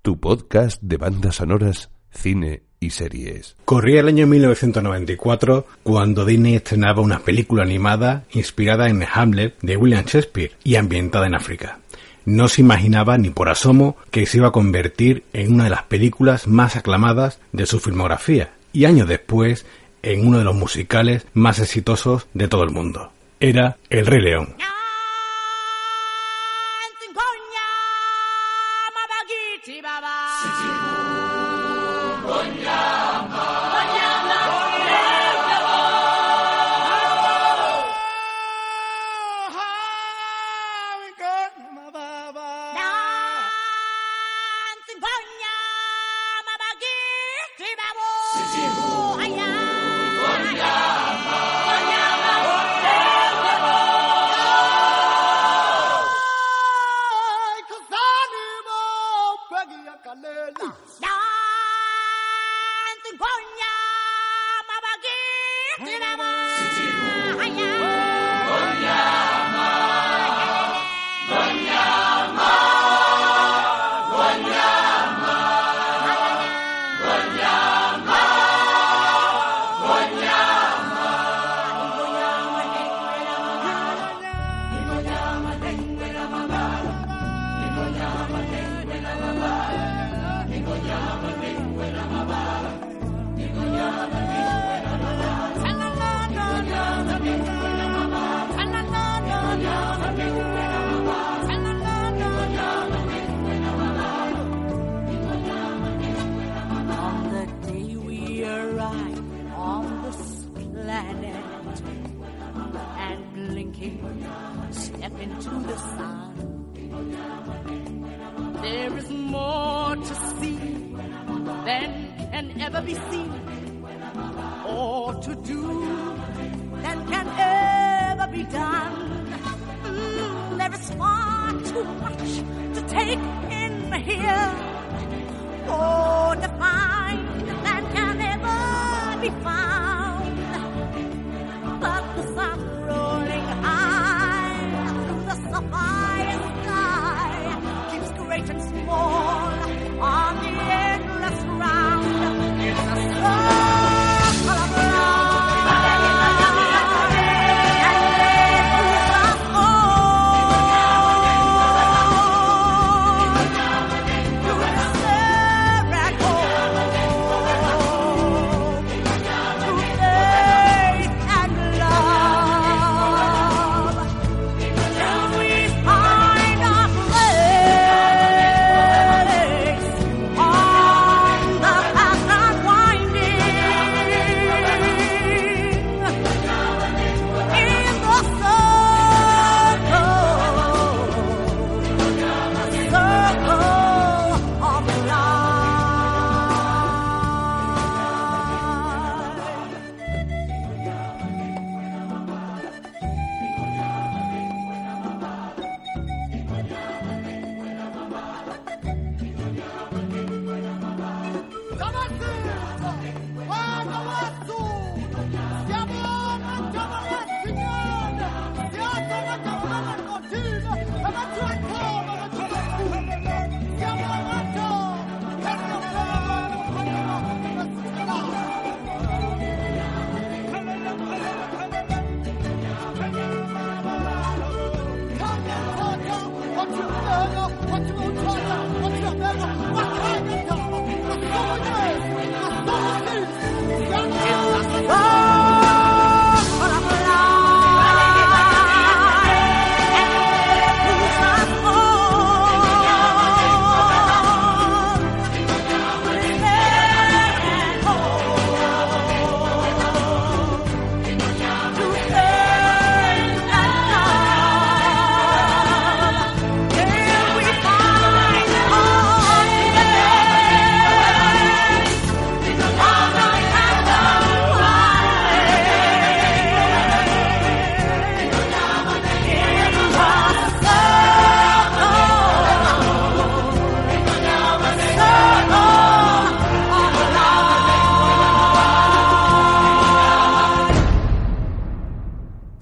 Tu 0.03 0.21
podcast 0.21 0.83
de 0.83 0.99
bandas 0.99 1.37
sonoras, 1.37 1.89
cine 2.11 2.65
y 2.79 2.91
series. 2.91 3.57
Corría 3.65 4.01
el 4.01 4.09
año 4.09 4.27
1994 4.27 5.67
cuando 5.83 6.27
Disney 6.27 6.57
estrenaba 6.57 7.01
una 7.01 7.21
película 7.21 7.63
animada 7.63 8.25
inspirada 8.33 8.91
en 8.91 9.03
Hamlet 9.03 9.59
de 9.63 9.79
William 9.79 10.05
Shakespeare 10.05 10.53
y 10.63 10.77
ambientada 10.77 11.27
en 11.27 11.37
África 11.37 11.79
no 12.27 12.49
se 12.49 12.61
imaginaba 12.61 13.17
ni 13.17 13.31
por 13.31 13.49
asomo 13.49 13.97
que 14.11 14.27
se 14.27 14.37
iba 14.37 14.49
a 14.49 14.53
convertir 14.53 15.25
en 15.33 15.55
una 15.55 15.65
de 15.65 15.71
las 15.71 15.85
películas 15.85 16.47
más 16.47 16.77
aclamadas 16.77 17.39
de 17.53 17.65
su 17.65 17.81
filmografía 17.81 18.51
y 18.73 18.85
años 18.85 19.09
después 19.09 19.65
en 20.03 20.27
uno 20.27 20.39
de 20.39 20.45
los 20.45 20.55
musicales 20.55 21.27
más 21.33 21.59
exitosos 21.59 22.27
de 22.35 22.49
todo 22.49 22.65
el 22.65 22.71
mundo. 22.71 23.11
Era 23.41 23.79
El 23.89 24.07
Rey 24.07 24.21
León. 24.21 24.55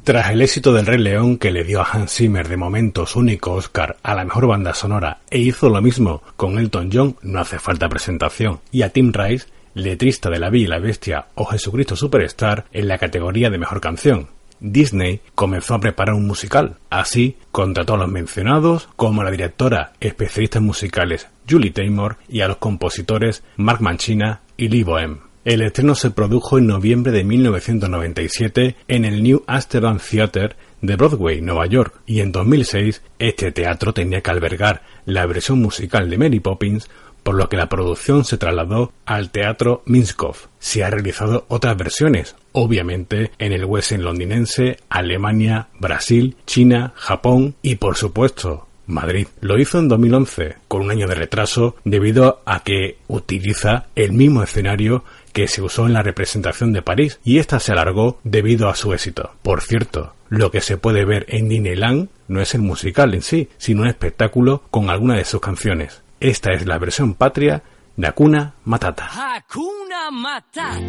Tras 0.04 0.32
el 0.32 0.42
éxito 0.42 0.74
del 0.74 0.84
Rey 0.84 0.98
León 0.98 1.38
que 1.38 1.50
le 1.50 1.64
dio 1.64 1.80
a 1.80 1.88
Hans 1.90 2.12
Zimmer 2.12 2.46
de 2.46 2.58
momento 2.58 3.06
su 3.06 3.20
único 3.20 3.52
Oscar 3.52 3.96
a 4.02 4.14
la 4.14 4.24
mejor 4.24 4.46
banda 4.46 4.74
sonora 4.74 5.20
e 5.30 5.38
hizo 5.38 5.70
lo 5.70 5.80
mismo 5.80 6.22
con 6.36 6.58
Elton 6.58 6.90
John, 6.92 7.16
no 7.22 7.40
hace 7.40 7.58
falta 7.58 7.88
presentación, 7.88 8.60
y 8.70 8.82
a 8.82 8.90
Tim 8.90 9.14
Rice, 9.14 9.46
letrista 9.72 10.28
de 10.28 10.38
La 10.38 10.50
Bella 10.50 10.64
y 10.64 10.66
la 10.66 10.78
Bestia 10.78 11.28
o 11.36 11.46
Jesucristo 11.46 11.96
Superstar 11.96 12.66
en 12.70 12.86
la 12.86 12.98
categoría 12.98 13.48
de 13.48 13.56
mejor 13.56 13.80
canción. 13.80 14.28
Disney 14.60 15.22
comenzó 15.34 15.72
a 15.72 15.80
preparar 15.80 16.14
un 16.14 16.26
musical. 16.26 16.76
Así, 16.90 17.38
contrató 17.50 17.94
a 17.94 17.98
los 17.98 18.10
mencionados 18.10 18.90
como 18.96 19.22
a 19.22 19.24
la 19.24 19.30
directora 19.30 19.94
especialista 20.00 20.58
en 20.58 20.66
musicales 20.66 21.28
Julie 21.48 21.70
Taymor 21.70 22.18
y 22.28 22.42
a 22.42 22.48
los 22.48 22.58
compositores 22.58 23.42
Mark 23.56 23.80
Mancina 23.80 24.42
y 24.58 24.68
Lee 24.68 24.82
Boehm. 24.82 25.23
El 25.44 25.60
estreno 25.60 25.94
se 25.94 26.10
produjo 26.10 26.56
en 26.56 26.66
noviembre 26.66 27.12
de 27.12 27.22
1997 27.22 28.76
en 28.88 29.04
el 29.04 29.22
New 29.22 29.44
Amsterdam 29.46 29.98
Theatre 29.98 30.56
de 30.80 30.96
Broadway, 30.96 31.42
Nueva 31.42 31.66
York, 31.66 32.00
y 32.06 32.20
en 32.20 32.32
2006 32.32 33.02
este 33.18 33.52
teatro 33.52 33.92
tenía 33.92 34.22
que 34.22 34.30
albergar 34.30 34.82
la 35.04 35.26
versión 35.26 35.60
musical 35.60 36.08
de 36.08 36.16
Mary 36.16 36.40
Poppins 36.40 36.88
por 37.22 37.34
lo 37.34 37.50
que 37.50 37.58
la 37.58 37.68
producción 37.68 38.24
se 38.24 38.38
trasladó 38.38 38.92
al 39.04 39.30
Teatro 39.30 39.82
Minskov. 39.84 40.36
Se 40.60 40.82
han 40.82 40.92
realizado 40.92 41.44
otras 41.48 41.76
versiones, 41.76 42.36
obviamente 42.52 43.30
en 43.38 43.52
el 43.52 43.66
West 43.66 43.92
End 43.92 44.02
londinense, 44.02 44.78
Alemania, 44.88 45.68
Brasil, 45.78 46.36
China, 46.46 46.94
Japón 46.96 47.54
y 47.60 47.74
por 47.74 47.96
supuesto 47.96 48.66
Madrid. 48.86 49.26
Lo 49.40 49.58
hizo 49.58 49.78
en 49.78 49.88
2011, 49.88 50.56
con 50.68 50.82
un 50.82 50.90
año 50.90 51.06
de 51.06 51.14
retraso, 51.14 51.76
debido 51.84 52.42
a 52.44 52.62
que 52.62 52.98
utiliza 53.08 53.86
el 53.94 54.12
mismo 54.12 54.42
escenario 54.42 55.04
que 55.34 55.48
se 55.48 55.60
usó 55.60 55.86
en 55.86 55.92
la 55.92 56.02
representación 56.02 56.72
de 56.72 56.80
París 56.80 57.20
y 57.24 57.38
esta 57.38 57.60
se 57.60 57.72
alargó 57.72 58.20
debido 58.24 58.70
a 58.70 58.74
su 58.74 58.94
éxito. 58.94 59.32
Por 59.42 59.60
cierto, 59.60 60.14
lo 60.30 60.50
que 60.50 60.62
se 60.62 60.78
puede 60.78 61.04
ver 61.04 61.26
en 61.28 61.48
Disneyland 61.48 62.08
no 62.28 62.40
es 62.40 62.54
el 62.54 62.62
musical 62.62 63.12
en 63.12 63.20
sí, 63.20 63.50
sino 63.58 63.82
un 63.82 63.88
espectáculo 63.88 64.62
con 64.70 64.88
alguna 64.88 65.16
de 65.16 65.24
sus 65.24 65.40
canciones. 65.40 66.02
Esta 66.20 66.52
es 66.52 66.64
la 66.64 66.78
versión 66.78 67.14
patria 67.14 67.62
de 67.96 68.06
Hakuna 68.06 68.54
Matata. 68.64 69.10
Hakuna 69.12 70.10
Matata. 70.10 70.80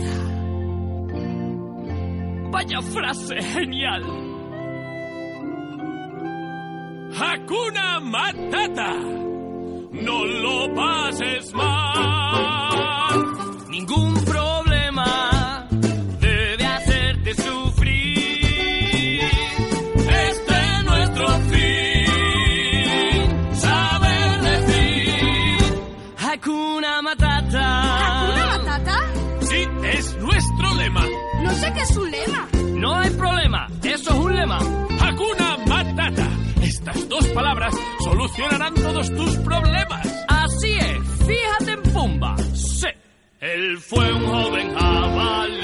Vaya 2.52 2.82
frase 2.82 3.42
genial. 3.42 4.04
Hakuna 7.20 8.00
Matata. 8.00 8.94
No 9.92 10.26
lo 10.26 10.74
pases 10.74 11.54
mal. 11.54 12.86
Ningún 13.70 14.16
es 31.90 31.98
un 31.98 32.12
lema. 32.12 32.48
No 32.74 32.96
hay 32.96 33.10
problema, 33.12 33.68
eso 33.84 34.10
es 34.12 34.18
un 34.18 34.36
lema. 34.36 34.60
Hakuna 35.00 35.58
Matata. 35.68 36.28
Estas 36.62 37.10
dos 37.10 37.28
palabras 37.28 37.76
solucionarán 38.04 38.74
todos 38.74 39.14
tus 39.14 39.38
problemas. 39.38 40.26
Así 40.28 40.74
es, 40.74 41.00
fíjate 41.28 41.72
en 41.74 41.82
Pumba. 41.94 42.36
Sí, 42.54 42.88
él 43.40 43.78
fue 43.78 44.12
un 44.14 44.26
joven 44.26 44.74
jabalí. 44.74 45.62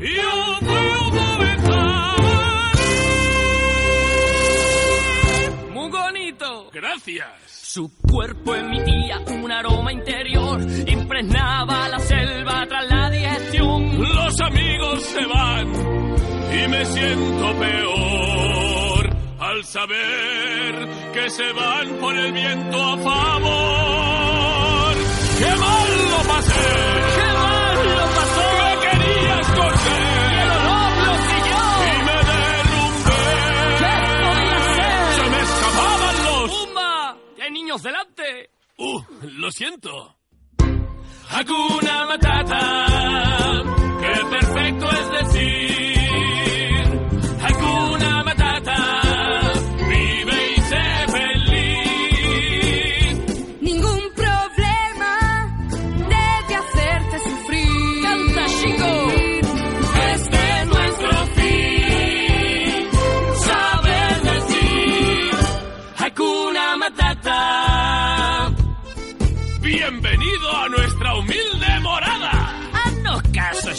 Yo 0.00 0.56
fui 0.60 1.18
joven 1.18 1.58
jabalí. 1.66 2.32
Muy 5.72 5.90
bonito. 5.90 6.70
Gracias. 6.72 7.28
Su 7.46 7.90
cuerpo 8.08 8.54
emitía 8.54 9.18
un 9.26 9.50
aroma 9.50 9.92
interior, 9.92 10.60
impregnaba 10.86 11.88
la 11.88 11.98
selva 11.98 12.64
tras 12.68 12.88
la 12.88 13.10
digestión. 13.10 13.98
Los 14.00 14.40
amigos 14.40 14.63
se 15.04 15.26
van 15.26 15.68
y 16.52 16.68
me 16.68 16.84
siento 16.86 17.58
peor 17.58 19.10
al 19.38 19.64
saber 19.64 20.88
que 21.12 21.30
se 21.30 21.52
van 21.52 21.88
por 22.00 22.16
el 22.16 22.32
viento 22.32 22.82
a 22.82 22.96
favor. 22.98 23.34
¡Qué 25.38 25.50
mal 25.56 26.10
lo 26.10 26.20
pasé! 26.32 26.70
¡Qué 27.16 27.28
mal 27.38 27.76
lo 27.98 28.06
pasó! 28.18 28.46
¡Me 28.64 28.72
quería 28.84 29.34
esconder! 29.40 30.32
¡El 30.42 30.50
olor 30.58 30.92
lo 31.06 31.14
siguió! 31.28 31.62
Y 31.90 31.96
me 32.08 32.18
derrumbé. 32.30 33.24
¿Qué 33.80 33.92
podía 34.24 34.58
ser? 34.74 34.96
¡Se 35.16 35.24
me 35.30 35.40
escapaban 35.42 36.16
los! 36.24 36.46
¡Pumba! 36.50 36.92
¡Que 37.36 37.42
hay 37.42 37.50
niños 37.50 37.80
delante! 37.82 38.26
¡Uh! 38.78 39.02
Lo 39.22 39.50
siento. 39.50 40.16
Hakuna 41.30 42.06
Matata. 42.06 43.83
¡Qué 44.34 44.46
perfecto 44.46 44.86
es 44.90 45.32
decir! 45.32 45.93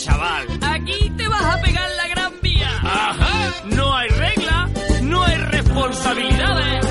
Chaval. 0.06 0.46
Aquí 0.62 1.10
te 1.18 1.28
vas 1.28 1.46
a 1.56 1.62
pegar 1.62 1.90
la 1.98 2.08
gran 2.08 2.34
vía. 2.42 2.70
Ajá. 2.84 3.54
No 3.66 3.96
hay 3.96 4.10
regla, 4.10 4.70
no 5.02 5.24
hay 5.24 5.38
responsabilidades. 5.38 6.85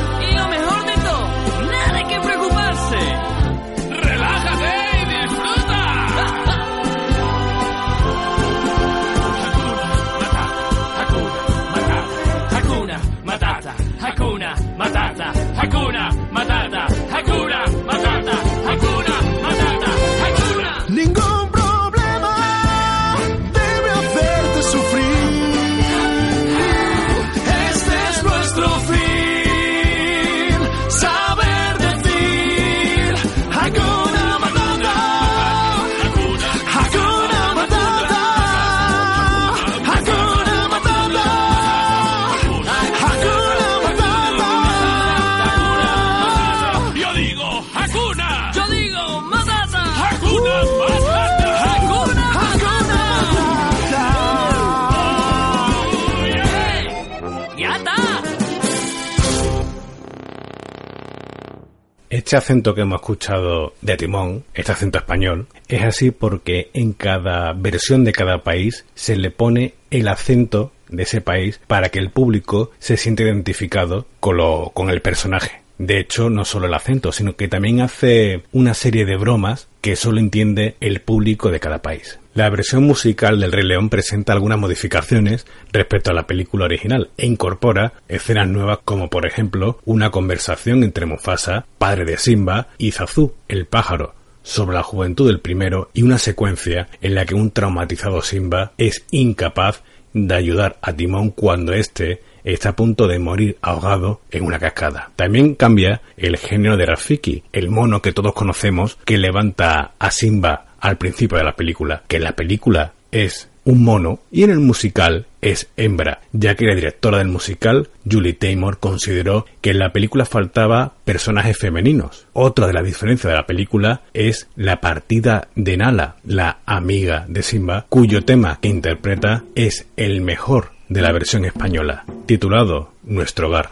Este 62.24 62.38
acento 62.38 62.74
que 62.74 62.80
hemos 62.80 63.02
escuchado 63.02 63.74
de 63.82 63.98
Timón, 63.98 64.44
este 64.54 64.72
acento 64.72 64.96
español, 64.96 65.46
es 65.68 65.82
así 65.82 66.10
porque 66.10 66.70
en 66.72 66.94
cada 66.94 67.52
versión 67.52 68.02
de 68.02 68.12
cada 68.12 68.42
país 68.42 68.86
se 68.94 69.14
le 69.14 69.30
pone 69.30 69.74
el 69.90 70.08
acento 70.08 70.72
de 70.88 71.02
ese 71.02 71.20
país 71.20 71.60
para 71.66 71.90
que 71.90 71.98
el 71.98 72.08
público 72.10 72.70
se 72.78 72.96
sienta 72.96 73.24
identificado 73.24 74.06
con, 74.20 74.38
lo, 74.38 74.70
con 74.72 74.88
el 74.88 75.02
personaje. 75.02 75.60
De 75.76 76.00
hecho, 76.00 76.30
no 76.30 76.46
solo 76.46 76.66
el 76.66 76.72
acento, 76.72 77.12
sino 77.12 77.36
que 77.36 77.46
también 77.46 77.82
hace 77.82 78.42
una 78.52 78.72
serie 78.72 79.04
de 79.04 79.18
bromas 79.18 79.68
que 79.82 79.94
solo 79.94 80.18
entiende 80.18 80.76
el 80.80 81.02
público 81.02 81.50
de 81.50 81.60
cada 81.60 81.82
país. 81.82 82.18
La 82.34 82.50
versión 82.50 82.82
musical 82.82 83.38
del 83.38 83.52
Rey 83.52 83.64
León 83.64 83.88
presenta 83.88 84.32
algunas 84.32 84.58
modificaciones 84.58 85.46
respecto 85.72 86.10
a 86.10 86.14
la 86.14 86.26
película 86.26 86.64
original 86.64 87.10
e 87.16 87.26
incorpora 87.26 87.92
escenas 88.08 88.48
nuevas 88.48 88.80
como 88.84 89.08
por 89.08 89.24
ejemplo 89.24 89.78
una 89.84 90.10
conversación 90.10 90.82
entre 90.82 91.06
Mufasa, 91.06 91.66
padre 91.78 92.04
de 92.04 92.18
Simba, 92.18 92.70
y 92.76 92.90
Zazu, 92.90 93.34
el 93.46 93.66
pájaro, 93.66 94.16
sobre 94.42 94.74
la 94.74 94.82
juventud 94.82 95.28
del 95.28 95.38
primero 95.38 95.90
y 95.94 96.02
una 96.02 96.18
secuencia 96.18 96.88
en 97.00 97.14
la 97.14 97.24
que 97.24 97.36
un 97.36 97.52
traumatizado 97.52 98.20
Simba 98.20 98.72
es 98.78 99.04
incapaz 99.12 99.84
de 100.12 100.34
ayudar 100.34 100.76
a 100.82 100.92
Timón 100.92 101.30
cuando 101.30 101.72
éste 101.72 102.20
está 102.42 102.70
a 102.70 102.76
punto 102.76 103.06
de 103.06 103.20
morir 103.20 103.58
ahogado 103.62 104.20
en 104.32 104.44
una 104.44 104.58
cascada. 104.58 105.12
También 105.14 105.54
cambia 105.54 106.02
el 106.16 106.36
género 106.36 106.76
de 106.76 106.86
Rafiki, 106.86 107.44
el 107.52 107.70
mono 107.70 108.02
que 108.02 108.12
todos 108.12 108.34
conocemos 108.34 108.98
que 109.04 109.18
levanta 109.18 109.92
a 109.98 110.10
Simba 110.10 110.73
al 110.84 110.98
principio 110.98 111.38
de 111.38 111.44
la 111.44 111.56
película, 111.56 112.02
que 112.06 112.20
la 112.20 112.32
película 112.32 112.92
es 113.10 113.48
un 113.64 113.82
mono 113.82 114.20
y 114.30 114.42
en 114.42 114.50
el 114.50 114.60
musical 114.60 115.26
es 115.40 115.68
hembra, 115.78 116.20
ya 116.32 116.56
que 116.56 116.66
la 116.66 116.74
directora 116.74 117.18
del 117.18 117.28
musical, 117.28 117.88
Julie 118.08 118.34
Taymor, 118.34 118.78
consideró 118.78 119.46
que 119.62 119.70
en 119.70 119.78
la 119.78 119.92
película 119.92 120.26
faltaba 120.26 120.92
personajes 121.06 121.56
femeninos. 121.56 122.26
Otra 122.34 122.66
de 122.66 122.74
las 122.74 122.84
diferencias 122.84 123.30
de 123.30 123.36
la 123.36 123.46
película 123.46 124.02
es 124.12 124.46
la 124.56 124.82
partida 124.82 125.48
de 125.54 125.78
Nala, 125.78 126.16
la 126.26 126.58
amiga 126.66 127.24
de 127.28 127.42
Simba, 127.42 127.86
cuyo 127.88 128.22
tema 128.22 128.58
que 128.60 128.68
interpreta 128.68 129.42
es 129.54 129.86
el 129.96 130.20
mejor 130.20 130.72
de 130.90 131.00
la 131.00 131.12
versión 131.12 131.46
española, 131.46 132.04
titulado 132.26 132.92
Nuestro 133.04 133.48
hogar. 133.48 133.70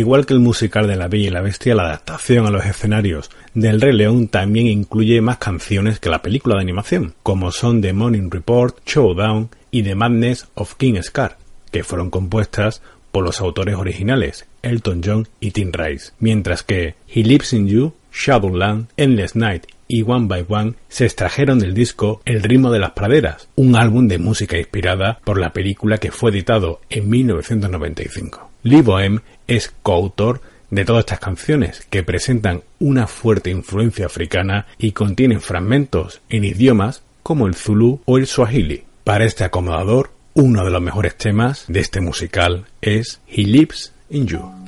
Igual 0.00 0.26
que 0.26 0.34
el 0.34 0.40
musical 0.40 0.88
de 0.88 0.96
La 0.96 1.08
Bella 1.08 1.28
y 1.28 1.30
la 1.30 1.42
Bestia, 1.42 1.74
la 1.74 1.84
adaptación 1.84 2.46
a 2.46 2.50
los 2.50 2.64
escenarios 2.64 3.30
del 3.54 3.80
Rey 3.80 3.92
León 3.92 4.28
también 4.28 4.66
incluye 4.66 5.20
más 5.20 5.38
canciones 5.38 6.00
que 6.00 6.10
la 6.10 6.22
película 6.22 6.56
de 6.56 6.62
animación, 6.62 7.14
como 7.22 7.52
son 7.52 7.80
The 7.80 7.92
Morning 7.92 8.30
Report, 8.30 8.78
Showdown 8.86 9.50
y 9.70 9.82
The 9.82 9.94
Madness 9.94 10.48
of 10.54 10.74
King 10.76 11.00
Scar, 11.02 11.36
que 11.70 11.84
fueron 11.84 12.10
compuestas 12.10 12.82
por 13.12 13.24
los 13.24 13.40
autores 13.40 13.76
originales, 13.76 14.46
Elton 14.62 15.02
John 15.04 15.28
y 15.38 15.50
Tim 15.50 15.70
Rice, 15.72 16.12
mientras 16.18 16.62
que 16.62 16.94
He 17.08 17.22
Lives 17.22 17.52
in 17.52 17.68
You, 17.68 17.92
Shadowland, 18.12 18.88
Endless 18.96 19.36
Night 19.36 19.66
y 19.86 20.02
One 20.02 20.26
by 20.28 20.46
One 20.48 20.74
se 20.88 21.04
extrajeron 21.04 21.58
del 21.58 21.74
disco 21.74 22.22
El 22.24 22.42
ritmo 22.42 22.70
de 22.70 22.78
las 22.78 22.92
praderas, 22.92 23.48
un 23.56 23.76
álbum 23.76 24.08
de 24.08 24.18
música 24.18 24.56
inspirada 24.56 25.20
por 25.24 25.38
la 25.38 25.52
película 25.52 25.98
que 25.98 26.12
fue 26.12 26.30
editado 26.30 26.80
en 26.88 27.08
1995. 27.10 28.49
Lee 28.62 28.82
Bohem 28.82 29.20
es 29.46 29.72
coautor 29.82 30.42
de 30.70 30.84
todas 30.84 31.00
estas 31.00 31.20
canciones 31.20 31.86
que 31.90 32.02
presentan 32.02 32.62
una 32.78 33.06
fuerte 33.06 33.50
influencia 33.50 34.06
africana 34.06 34.66
y 34.78 34.92
contienen 34.92 35.40
fragmentos 35.40 36.20
en 36.28 36.44
idiomas 36.44 37.02
como 37.22 37.46
el 37.46 37.54
Zulu 37.54 38.00
o 38.04 38.18
el 38.18 38.26
Swahili. 38.26 38.84
Para 39.04 39.24
este 39.24 39.44
acomodador, 39.44 40.12
uno 40.34 40.64
de 40.64 40.70
los 40.70 40.82
mejores 40.82 41.16
temas 41.16 41.64
de 41.68 41.80
este 41.80 42.00
musical 42.00 42.66
es 42.82 43.20
He 43.26 43.42
Lives 43.42 43.92
in 44.10 44.26
You. 44.26 44.59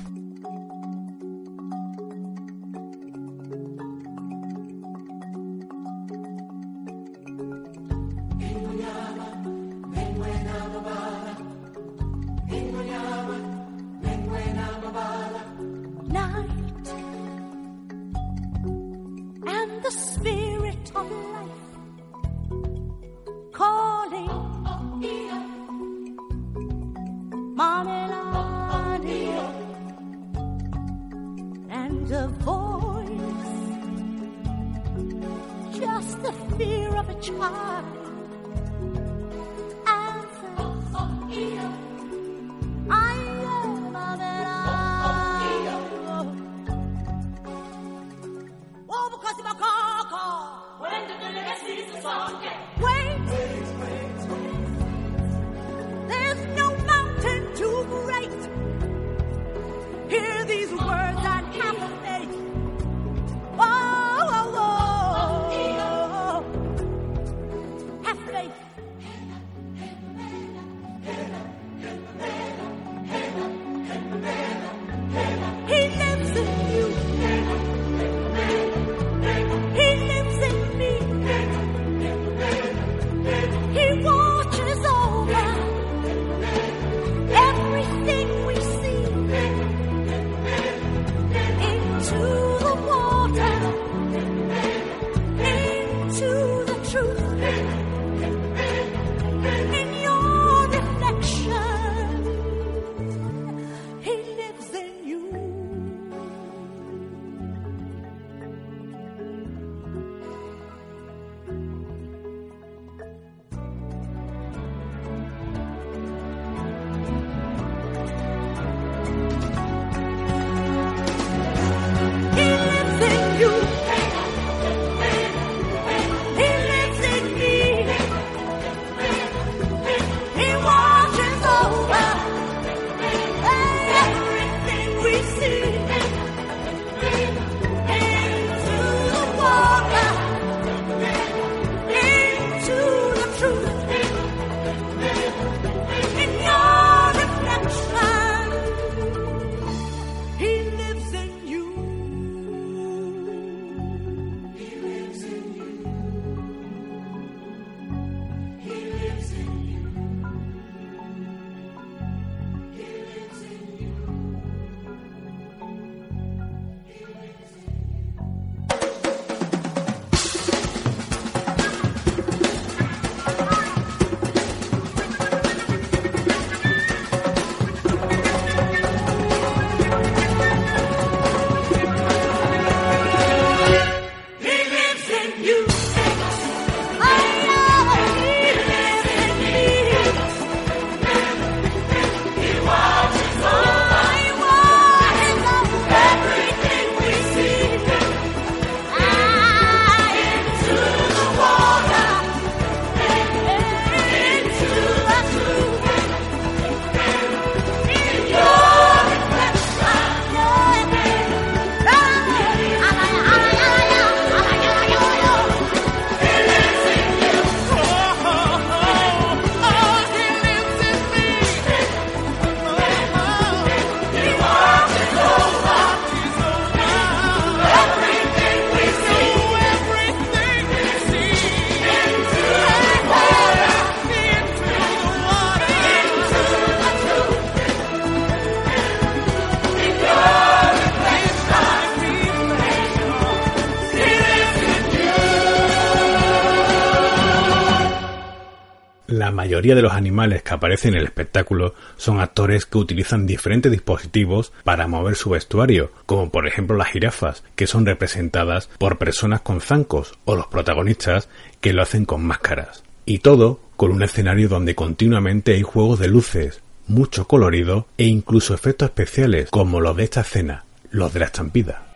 Mayoría 249.62 249.76
de 249.76 249.82
los 249.82 249.92
animales 249.92 250.42
que 250.42 250.54
aparecen 250.54 250.94
en 250.94 251.00
el 251.02 251.06
espectáculo 251.06 251.76
son 251.96 252.18
actores 252.18 252.66
que 252.66 252.78
utilizan 252.78 253.28
diferentes 253.28 253.70
dispositivos 253.70 254.52
para 254.64 254.88
mover 254.88 255.14
su 255.14 255.30
vestuario, 255.30 255.92
como 256.04 256.30
por 256.30 256.48
ejemplo 256.48 256.76
las 256.76 256.88
jirafas, 256.88 257.44
que 257.54 257.68
son 257.68 257.86
representadas 257.86 258.68
por 258.78 258.98
personas 258.98 259.40
con 259.42 259.60
zancos, 259.60 260.18
o 260.24 260.34
los 260.34 260.48
protagonistas 260.48 261.28
que 261.60 261.72
lo 261.72 261.80
hacen 261.80 262.06
con 262.06 262.24
máscaras. 262.24 262.82
Y 263.06 263.20
todo 263.20 263.60
con 263.76 263.92
un 263.92 264.02
escenario 264.02 264.48
donde 264.48 264.74
continuamente 264.74 265.52
hay 265.52 265.62
juegos 265.62 266.00
de 266.00 266.08
luces, 266.08 266.60
mucho 266.88 267.28
colorido 267.28 267.86
e 267.98 268.06
incluso 268.06 268.54
efectos 268.54 268.86
especiales 268.86 269.48
como 269.48 269.80
los 269.80 269.96
de 269.96 270.02
esta 270.02 270.22
escena, 270.22 270.64
los 270.90 271.12
de 271.14 271.20
la 271.20 271.26
estampida. 271.26 271.91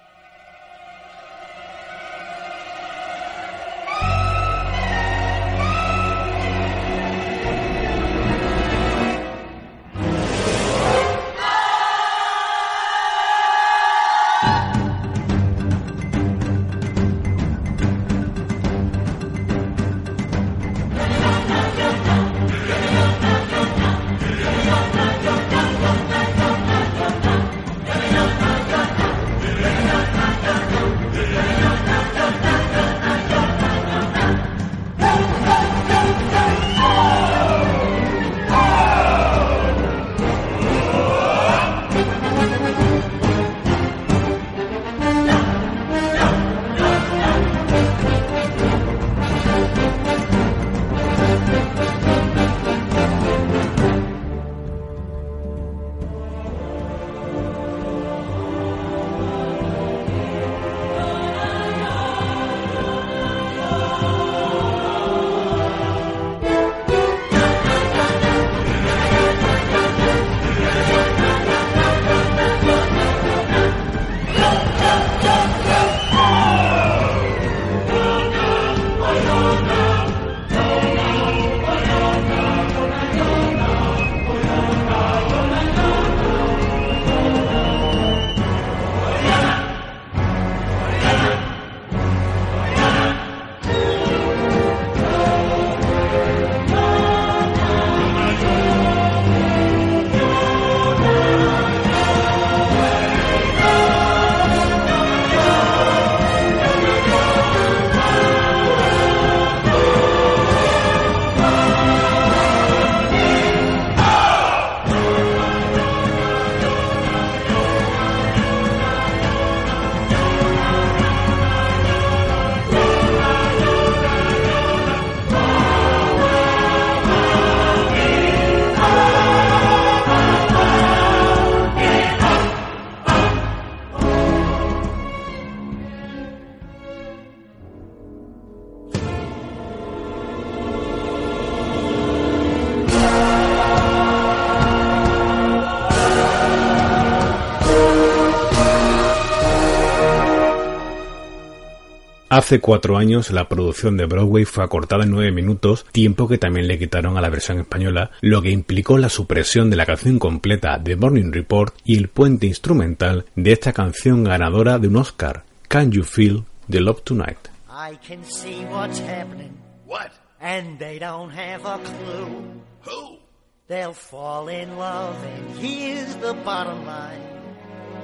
Hace 152.46 152.60
cuatro 152.60 152.96
años 152.96 153.32
la 153.32 153.48
producción 153.48 153.96
de 153.96 154.06
Broadway 154.06 154.44
fue 154.44 154.62
acortada 154.62 155.02
en 155.02 155.10
nueve 155.10 155.32
minutos, 155.32 155.84
tiempo 155.90 156.28
que 156.28 156.38
también 156.38 156.68
le 156.68 156.78
quitaron 156.78 157.16
a 157.16 157.20
la 157.20 157.28
versión 157.28 157.58
española, 157.58 158.12
lo 158.20 158.40
que 158.40 158.50
implicó 158.50 158.98
la 158.98 159.08
supresión 159.08 159.68
de 159.68 159.74
la 159.74 159.84
canción 159.84 160.20
completa 160.20 160.78
de 160.78 160.94
Morning 160.94 161.32
Report 161.32 161.74
y 161.82 161.96
el 161.96 162.06
puente 162.06 162.46
instrumental 162.46 163.24
de 163.34 163.50
esta 163.50 163.72
canción 163.72 164.22
ganadora 164.22 164.78
de 164.78 164.86
un 164.86 164.94
Oscar, 164.94 165.42
Can 165.66 165.90
You 165.90 166.04
Feel 166.04 166.44
the 166.70 166.80
Love 166.80 167.02
Tonight? 167.02 167.48
I 167.68 167.96
can 167.96 168.22
see 168.22 168.64
what's 168.70 169.00
happening. 169.00 169.50
What? 169.84 170.12
And 170.40 170.78
they 170.78 171.00
don't 171.00 171.32
have 171.32 171.66
a 171.66 171.80
clue. 171.80 172.62
Who? 172.82 173.18
They'll 173.66 173.92
fall 173.92 174.46
in 174.46 174.78
love, 174.78 175.16
and 175.24 175.50
here's 175.58 176.14
the 176.18 176.34
bottom 176.44 176.86
line. 176.86 177.26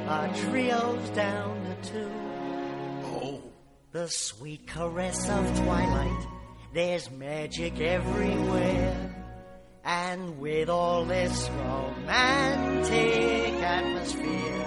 Our 0.08 0.34
trio's 0.34 1.10
down 1.10 1.60
to 1.62 1.92
two. 1.92 2.10
The 3.92 4.08
sweet 4.08 4.66
caress 4.66 5.28
of 5.28 5.58
twilight. 5.58 6.26
There's 6.72 7.10
magic 7.10 7.78
everywhere. 7.78 9.14
And 9.84 10.38
with 10.38 10.70
all 10.70 11.04
this 11.04 11.50
romantic 11.50 12.92
atmosphere, 13.62 14.66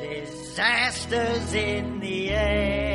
disasters 0.00 1.54
in 1.54 2.00
the 2.00 2.30
air. 2.30 2.89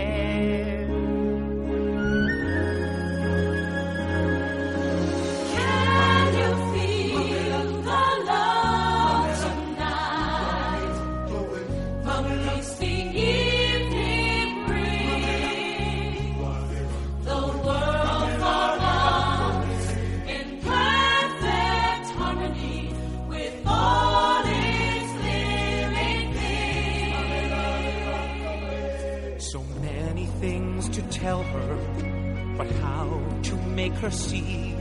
But 32.57 32.69
how 32.72 33.22
to 33.44 33.56
make 33.82 33.94
her 33.95 34.11
see 34.11 34.76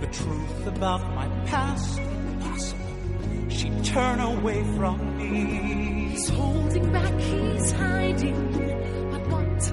the 0.00 0.08
truth 0.08 0.66
about 0.66 1.02
my 1.14 1.28
past? 1.46 1.98
Impossible. 1.98 3.50
She'd 3.50 3.84
turn 3.84 4.20
away 4.20 4.62
from 4.76 5.16
me. 5.18 6.08
He's 6.10 6.28
holding 6.28 6.92
back, 6.92 7.14
he's 7.20 7.70
hiding. 7.72 9.10
But 9.12 9.28
what? 9.28 9.72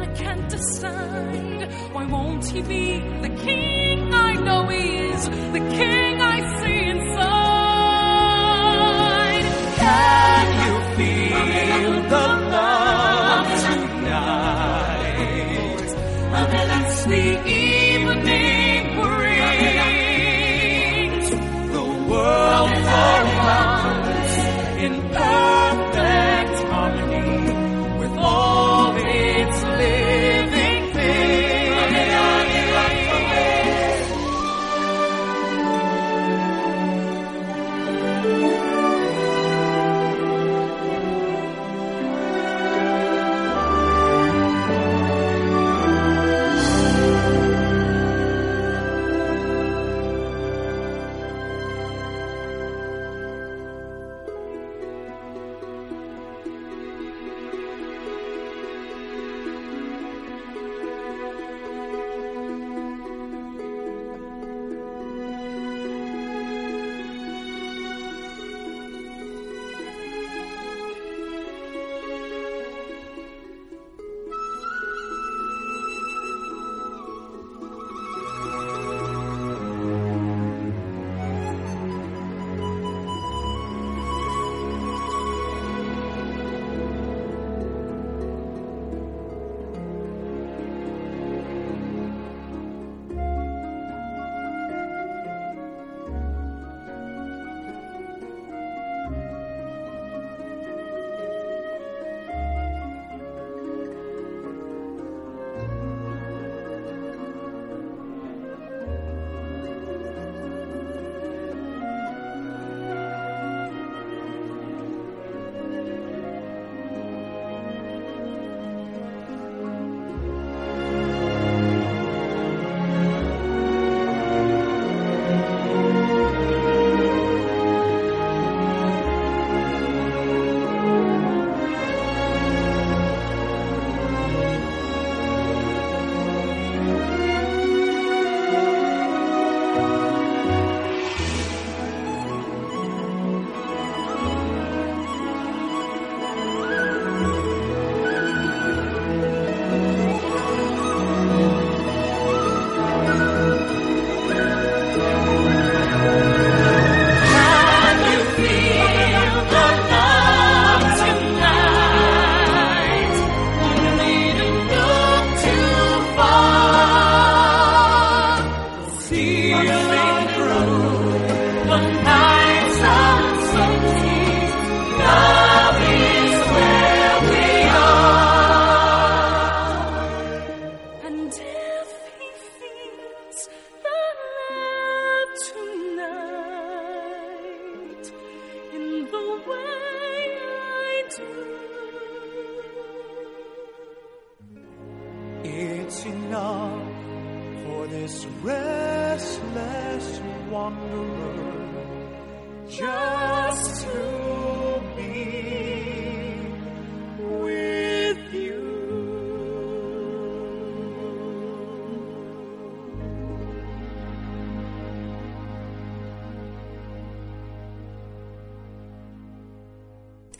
I 0.00 0.06
can't 0.14 0.48
decide. 0.48 1.72
Why 1.92 2.04
won't 2.06 2.44
he 2.46 2.62
be 2.62 2.98
the 3.26 3.30
king 3.44 4.12
I 4.12 4.32
know 4.34 4.66
he 4.68 4.98
is? 5.12 5.28
The 5.28 5.64
king 5.78 6.20
I 6.20 6.38
see 6.60 6.73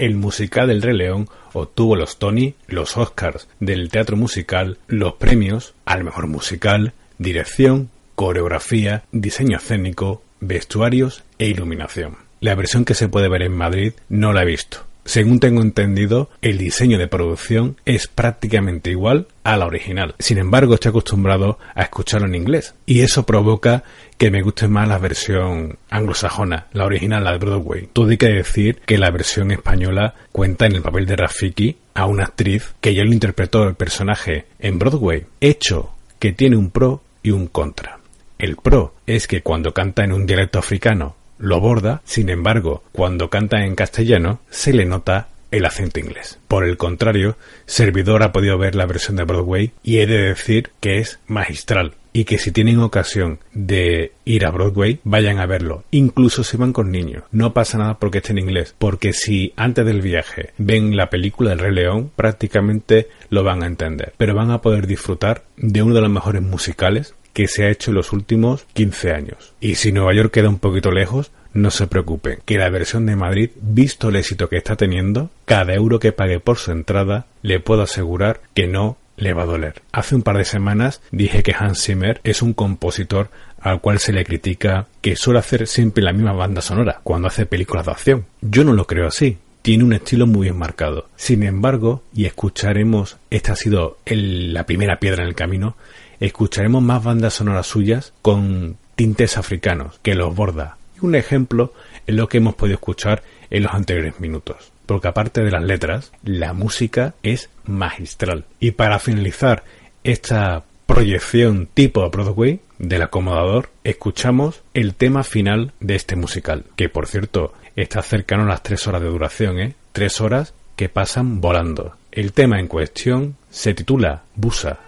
El 0.05 0.16
musical 0.16 0.68
del 0.68 0.82
Rey 0.82 0.94
León 0.94 1.31
obtuvo 1.55 1.97
los 1.97 2.18
Tony, 2.18 2.56
los 2.66 2.98
Oscars 2.98 3.48
del 3.59 3.89
teatro 3.89 4.18
musical, 4.18 4.76
los 4.86 5.14
premios 5.14 5.72
al 5.86 6.05
mejor 6.05 6.26
musical, 6.26 6.93
dirección, 7.16 7.89
coreografía, 8.14 9.05
diseño 9.12 9.56
escénico, 9.56 10.22
vestuarios 10.40 11.24
e 11.39 11.47
iluminación. 11.47 12.18
La 12.40 12.55
versión 12.55 12.85
que 12.85 12.93
se 12.93 13.09
puede 13.09 13.31
ver 13.31 13.40
en 13.40 13.56
Madrid 13.56 13.94
no 14.10 14.35
la 14.35 14.43
he 14.43 14.44
visto. 14.44 14.85
Según 15.05 15.39
tengo 15.39 15.60
entendido, 15.60 16.31
el 16.40 16.59
diseño 16.59 16.98
de 16.98 17.09
producción 17.09 17.76
es 17.85 18.09
prácticamente 18.09 18.90
igual 18.90 19.28
a 19.43 19.56
la 19.56 19.66
original. 19.66 20.14
Sin 20.18 20.39
embargo, 20.39 20.74
estoy 20.74 20.90
acostumbrado 20.90 21.59
a 21.74 21.82
escucharlo 21.82 22.26
en 22.26 22.35
inglés. 22.35 22.74
Y 22.86 23.01
eso 23.01 23.26
provoca 23.26 23.85
que 24.16 24.31
me 24.31 24.43
guste 24.43 24.66
más 24.66 24.89
la 24.89 24.98
versión 24.98 25.78
anglosajona, 25.90 26.68
la 26.72 26.86
original, 26.86 27.24
la 27.24 27.32
de 27.32 27.39
Broadway. 27.39 27.89
Todo 27.93 28.09
hay 28.10 28.16
que 28.16 28.28
decir 28.28 28.81
que 28.86 28.98
la 28.98 29.10
versión 29.10 29.51
española 29.51 30.14
cuenta 30.32 30.66
en 30.66 30.76
el 30.76 30.82
papel 30.82 31.06
de 31.06 31.16
Rafiki 31.16 31.76
a 31.94 32.06
una 32.06 32.24
actriz 32.24 32.74
que 32.81 32.94
ya 32.94 33.05
lo 33.05 33.12
interpretó 33.12 33.64
el 33.64 33.74
personaje 33.74 34.47
en 34.59 34.78
Broadway. 34.78 35.26
Hecho 35.40 35.90
que 36.18 36.32
tiene 36.32 36.56
un 36.56 36.70
pro 36.70 37.02
y 37.22 37.31
un 37.31 37.48
contra. 37.48 37.98
El 38.39 38.56
pro 38.56 38.94
es 39.06 39.26
que 39.26 39.43
cuando 39.43 39.72
canta 39.72 40.05
en 40.05 40.12
un 40.12 40.26
dialecto 40.26 40.59
africano 40.59 41.16
lo 41.39 41.61
borda, 41.61 42.02
sin 42.05 42.28
embargo, 42.28 42.82
cuando 42.93 43.31
canta 43.31 43.65
en 43.65 43.74
castellano 43.74 44.40
se 44.51 44.73
le 44.73 44.85
nota 44.85 45.28
el 45.51 45.65
acento 45.66 46.01
inglés. 46.01 46.39
Por 46.48 46.65
el 46.65 46.77
contrario, 46.77 47.36
Servidor 47.66 48.23
ha 48.23 48.32
podido 48.32 48.59
ver 48.59 48.74
la 48.74 48.86
versión 48.86 49.16
de 49.16 49.24
Broadway 49.24 49.73
y 49.82 49.98
he 49.98 50.06
de 50.06 50.19
decir 50.19 50.70
que 50.81 50.98
es 50.98 51.20
magistral 51.27 51.94
y 52.12 52.24
que 52.24 52.39
si 52.39 52.52
tienen 52.52 52.78
ocasión 52.78 53.40
de 53.52 54.12
ir 54.24 54.47
a 54.47 54.51
Broadway, 54.51 55.01
vayan 55.02 55.39
a 55.39 55.47
verlo. 55.47 55.82
Incluso 55.90 56.44
si 56.44 56.56
van 56.56 56.73
con 56.73 56.93
niños. 56.93 57.24
No 57.32 57.52
pasa 57.52 57.77
nada 57.77 57.98
porque 57.98 58.19
esté 58.19 58.32
en 58.32 58.39
inglés, 58.39 58.74
porque 58.78 59.12
si 59.12 59.52
antes 59.56 59.85
del 59.85 60.01
viaje 60.01 60.51
ven 60.56 60.97
la 60.97 61.11
película 61.11 61.51
del 61.51 61.59
Rey 61.59 61.74
León, 61.74 62.12
prácticamente 62.15 63.09
lo 63.31 63.43
van 63.43 63.65
a 63.65 63.66
entender. 63.66 64.12
Pero 64.16 64.35
van 64.35 64.52
a 64.52 64.62
poder 64.62 64.86
disfrutar 64.86 65.44
de 65.56 65.82
uno 65.82 65.94
de 65.94 66.01
los 66.02 66.11
mejores 66.11 66.43
musicales 66.43 67.15
que 67.35 67.47
se 67.48 67.65
ha 67.65 67.70
hecho 67.70 67.90
en 67.90 67.97
los 67.97 68.12
últimos 68.15 68.65
15 68.73 69.12
años. 69.12 69.52
Y 69.61 69.74
si 69.74 69.93
Nueva 69.93 70.15
York 70.15 70.32
queda 70.32 70.48
un 70.48 70.59
poquito 70.59 70.90
lejos, 70.90 71.31
no 71.52 71.70
se 71.70 71.86
preocupen, 71.86 72.39
que 72.47 72.56
la 72.59 72.70
versión 72.70 73.05
de 73.06 73.15
Madrid, 73.16 73.51
visto 73.61 74.09
el 74.09 74.16
éxito 74.16 74.48
que 74.48 74.56
está 74.56 74.77
teniendo, 74.77 75.31
cada 75.44 75.74
euro 75.74 75.98
que 76.01 76.12
pague 76.12 76.40
por 76.40 76.56
su 76.56 76.73
entrada, 76.73 77.27
le 77.43 77.61
puedo 77.61 77.82
asegurar 77.82 78.40
que 78.55 78.66
no 78.66 78.97
le 79.16 79.35
va 79.35 79.43
a 79.43 79.47
doler. 79.47 79.82
Hace 79.93 80.16
un 80.16 80.23
par 80.23 80.36
de 80.39 80.44
semanas 80.44 81.01
dije 81.12 81.43
que 81.44 81.55
Hans 81.56 81.85
Zimmer 81.85 82.20
es 82.24 82.43
un 82.43 82.55
compositor 82.55 83.28
al 83.61 83.81
cual 83.81 83.98
se 84.01 84.12
le 84.12 84.24
critica 84.24 84.89
que 85.01 85.15
suele 85.16 85.39
hacer 85.39 85.66
siempre 85.69 86.02
la 86.02 86.12
misma 86.12 86.32
banda 86.32 86.61
sonora 86.61 87.01
cuando 87.05 87.28
hace 87.28 87.47
películas 87.47 87.86
de 87.86 87.93
acción. 87.93 88.27
Yo 88.40 88.65
no 88.65 88.73
lo 88.73 88.86
creo 88.86 89.06
así. 89.06 89.39
Tiene 89.62 89.85
un 89.85 89.94
estilo 89.94 90.27
muy 90.27 90.43
bien 90.48 90.59
marcado. 90.59 91.09
Sin 91.16 91.43
embargo, 91.44 92.02
y 92.15 92.27
escucharemos, 92.27 93.16
esta 93.31 93.52
ha 93.52 93.56
sido 93.56 93.97
el- 94.05 94.52
la 94.52 94.66
primera 94.66 94.98
piedra 94.98 95.23
en 95.23 95.28
el 95.28 95.35
camino, 95.35 95.77
escucharemos 96.26 96.82
más 96.82 97.02
bandas 97.02 97.34
sonoras 97.34 97.66
suyas 97.66 98.12
con 98.22 98.76
tintes 98.94 99.36
africanos 99.36 99.98
que 100.02 100.14
los 100.14 100.34
borda. 100.34 100.76
Y 100.96 101.05
un 101.05 101.14
ejemplo 101.14 101.72
es 102.06 102.14
lo 102.14 102.28
que 102.28 102.38
hemos 102.38 102.55
podido 102.55 102.76
escuchar 102.76 103.22
en 103.51 103.64
los 103.64 103.74
anteriores 103.74 104.20
minutos. 104.20 104.72
Porque 104.86 105.09
aparte 105.09 105.42
de 105.42 105.51
las 105.51 105.62
letras, 105.62 106.12
la 106.22 106.52
música 106.52 107.14
es 107.22 107.51
magistral. 107.64 108.44
Y 108.60 108.72
para 108.72 108.98
finalizar 108.98 109.64
esta 110.02 110.64
proyección 110.86 111.68
tipo 111.72 112.09
Broadway 112.10 112.60
del 112.78 113.02
acomodador, 113.02 113.70
escuchamos 113.84 114.62
el 114.74 114.94
tema 114.94 115.24
final 115.24 115.72
de 115.80 115.94
este 115.94 116.16
musical, 116.16 116.64
que 116.76 116.88
por 116.88 117.06
cierto 117.06 117.55
está 117.76 118.02
cercano 118.02 118.44
a 118.44 118.48
las 118.48 118.62
tres 118.62 118.86
horas 118.86 119.01
de 119.01 119.09
duración, 119.09 119.59
¿eh? 119.59 119.74
Tres 119.92 120.20
horas 120.20 120.55
que 120.76 120.88
pasan 120.88 121.40
volando. 121.40 121.96
El 122.12 122.32
tema 122.32 122.60
en 122.60 122.68
cuestión 122.68 123.36
se 123.51 123.74
titula 123.74 124.22
Busa. 124.34 124.80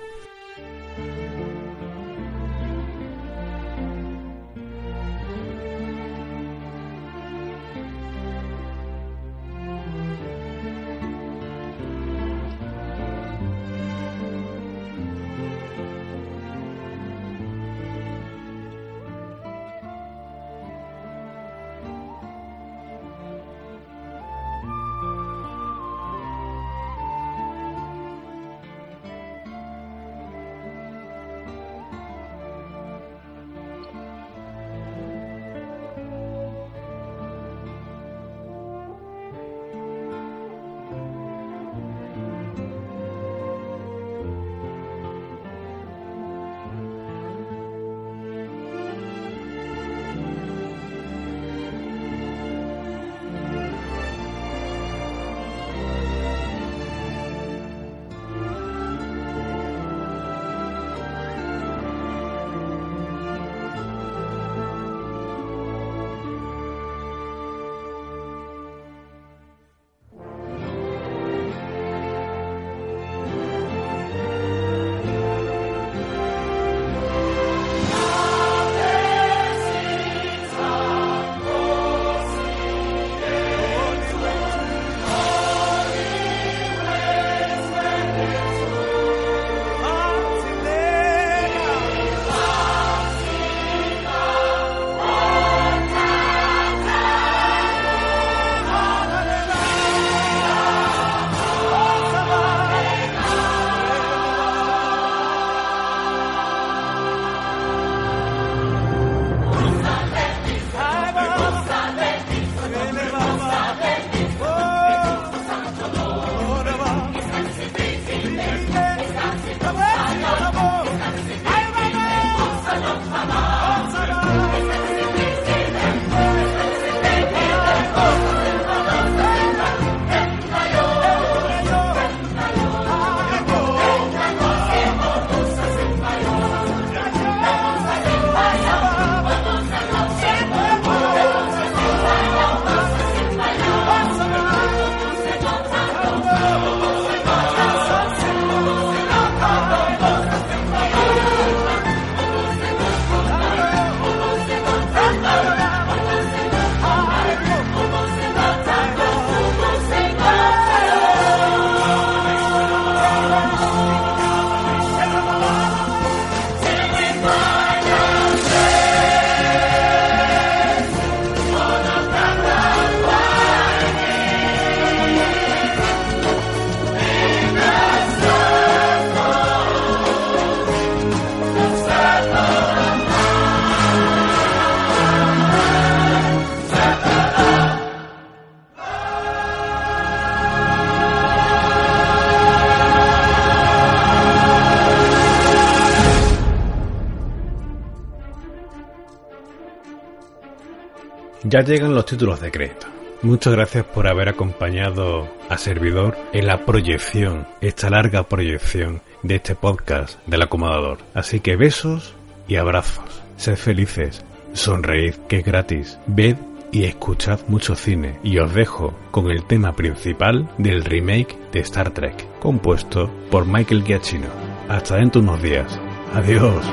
Ya 201.57 201.63
llegan 201.63 201.95
los 201.95 202.05
títulos 202.05 202.39
de 202.43 202.51
crédito. 202.51 202.87
Muchas 203.23 203.55
gracias 203.55 203.87
por 203.87 204.07
haber 204.07 204.29
acompañado 204.29 205.27
a 205.49 205.57
Servidor 205.57 206.15
en 206.35 206.47
la 206.47 206.67
proyección, 206.67 207.47
esta 207.63 207.89
larga 207.89 208.25
proyección 208.25 209.01
de 209.23 209.37
este 209.37 209.55
podcast 209.55 210.19
del 210.27 210.43
acomodador. 210.43 210.99
Así 211.15 211.41
que 211.41 211.57
besos 211.57 212.15
y 212.47 212.57
abrazos. 212.57 213.23
Sed 213.39 213.57
felices, 213.57 214.23
sonreíd 214.53 215.15
que 215.31 215.39
es 215.39 215.47
gratis. 215.47 215.99
Ved 216.07 216.37
y 216.73 216.85
escuchad 216.85 217.41
mucho 217.49 217.75
cine. 217.75 218.21
Y 218.23 218.37
os 218.37 218.53
dejo 218.53 218.93
con 219.11 219.31
el 219.31 219.43
tema 219.47 219.75
principal 219.75 220.51
del 220.59 220.85
remake 220.85 221.39
de 221.53 221.61
Star 221.61 221.91
Trek, 221.91 222.39
compuesto 222.39 223.11
por 223.31 223.47
Michael 223.47 223.83
Giacchino. 223.83 224.29
Hasta 224.69 224.97
dentro 224.97 225.23
de 225.23 225.29
unos 225.29 225.43
días. 225.43 225.81
Adiós. 226.13 226.67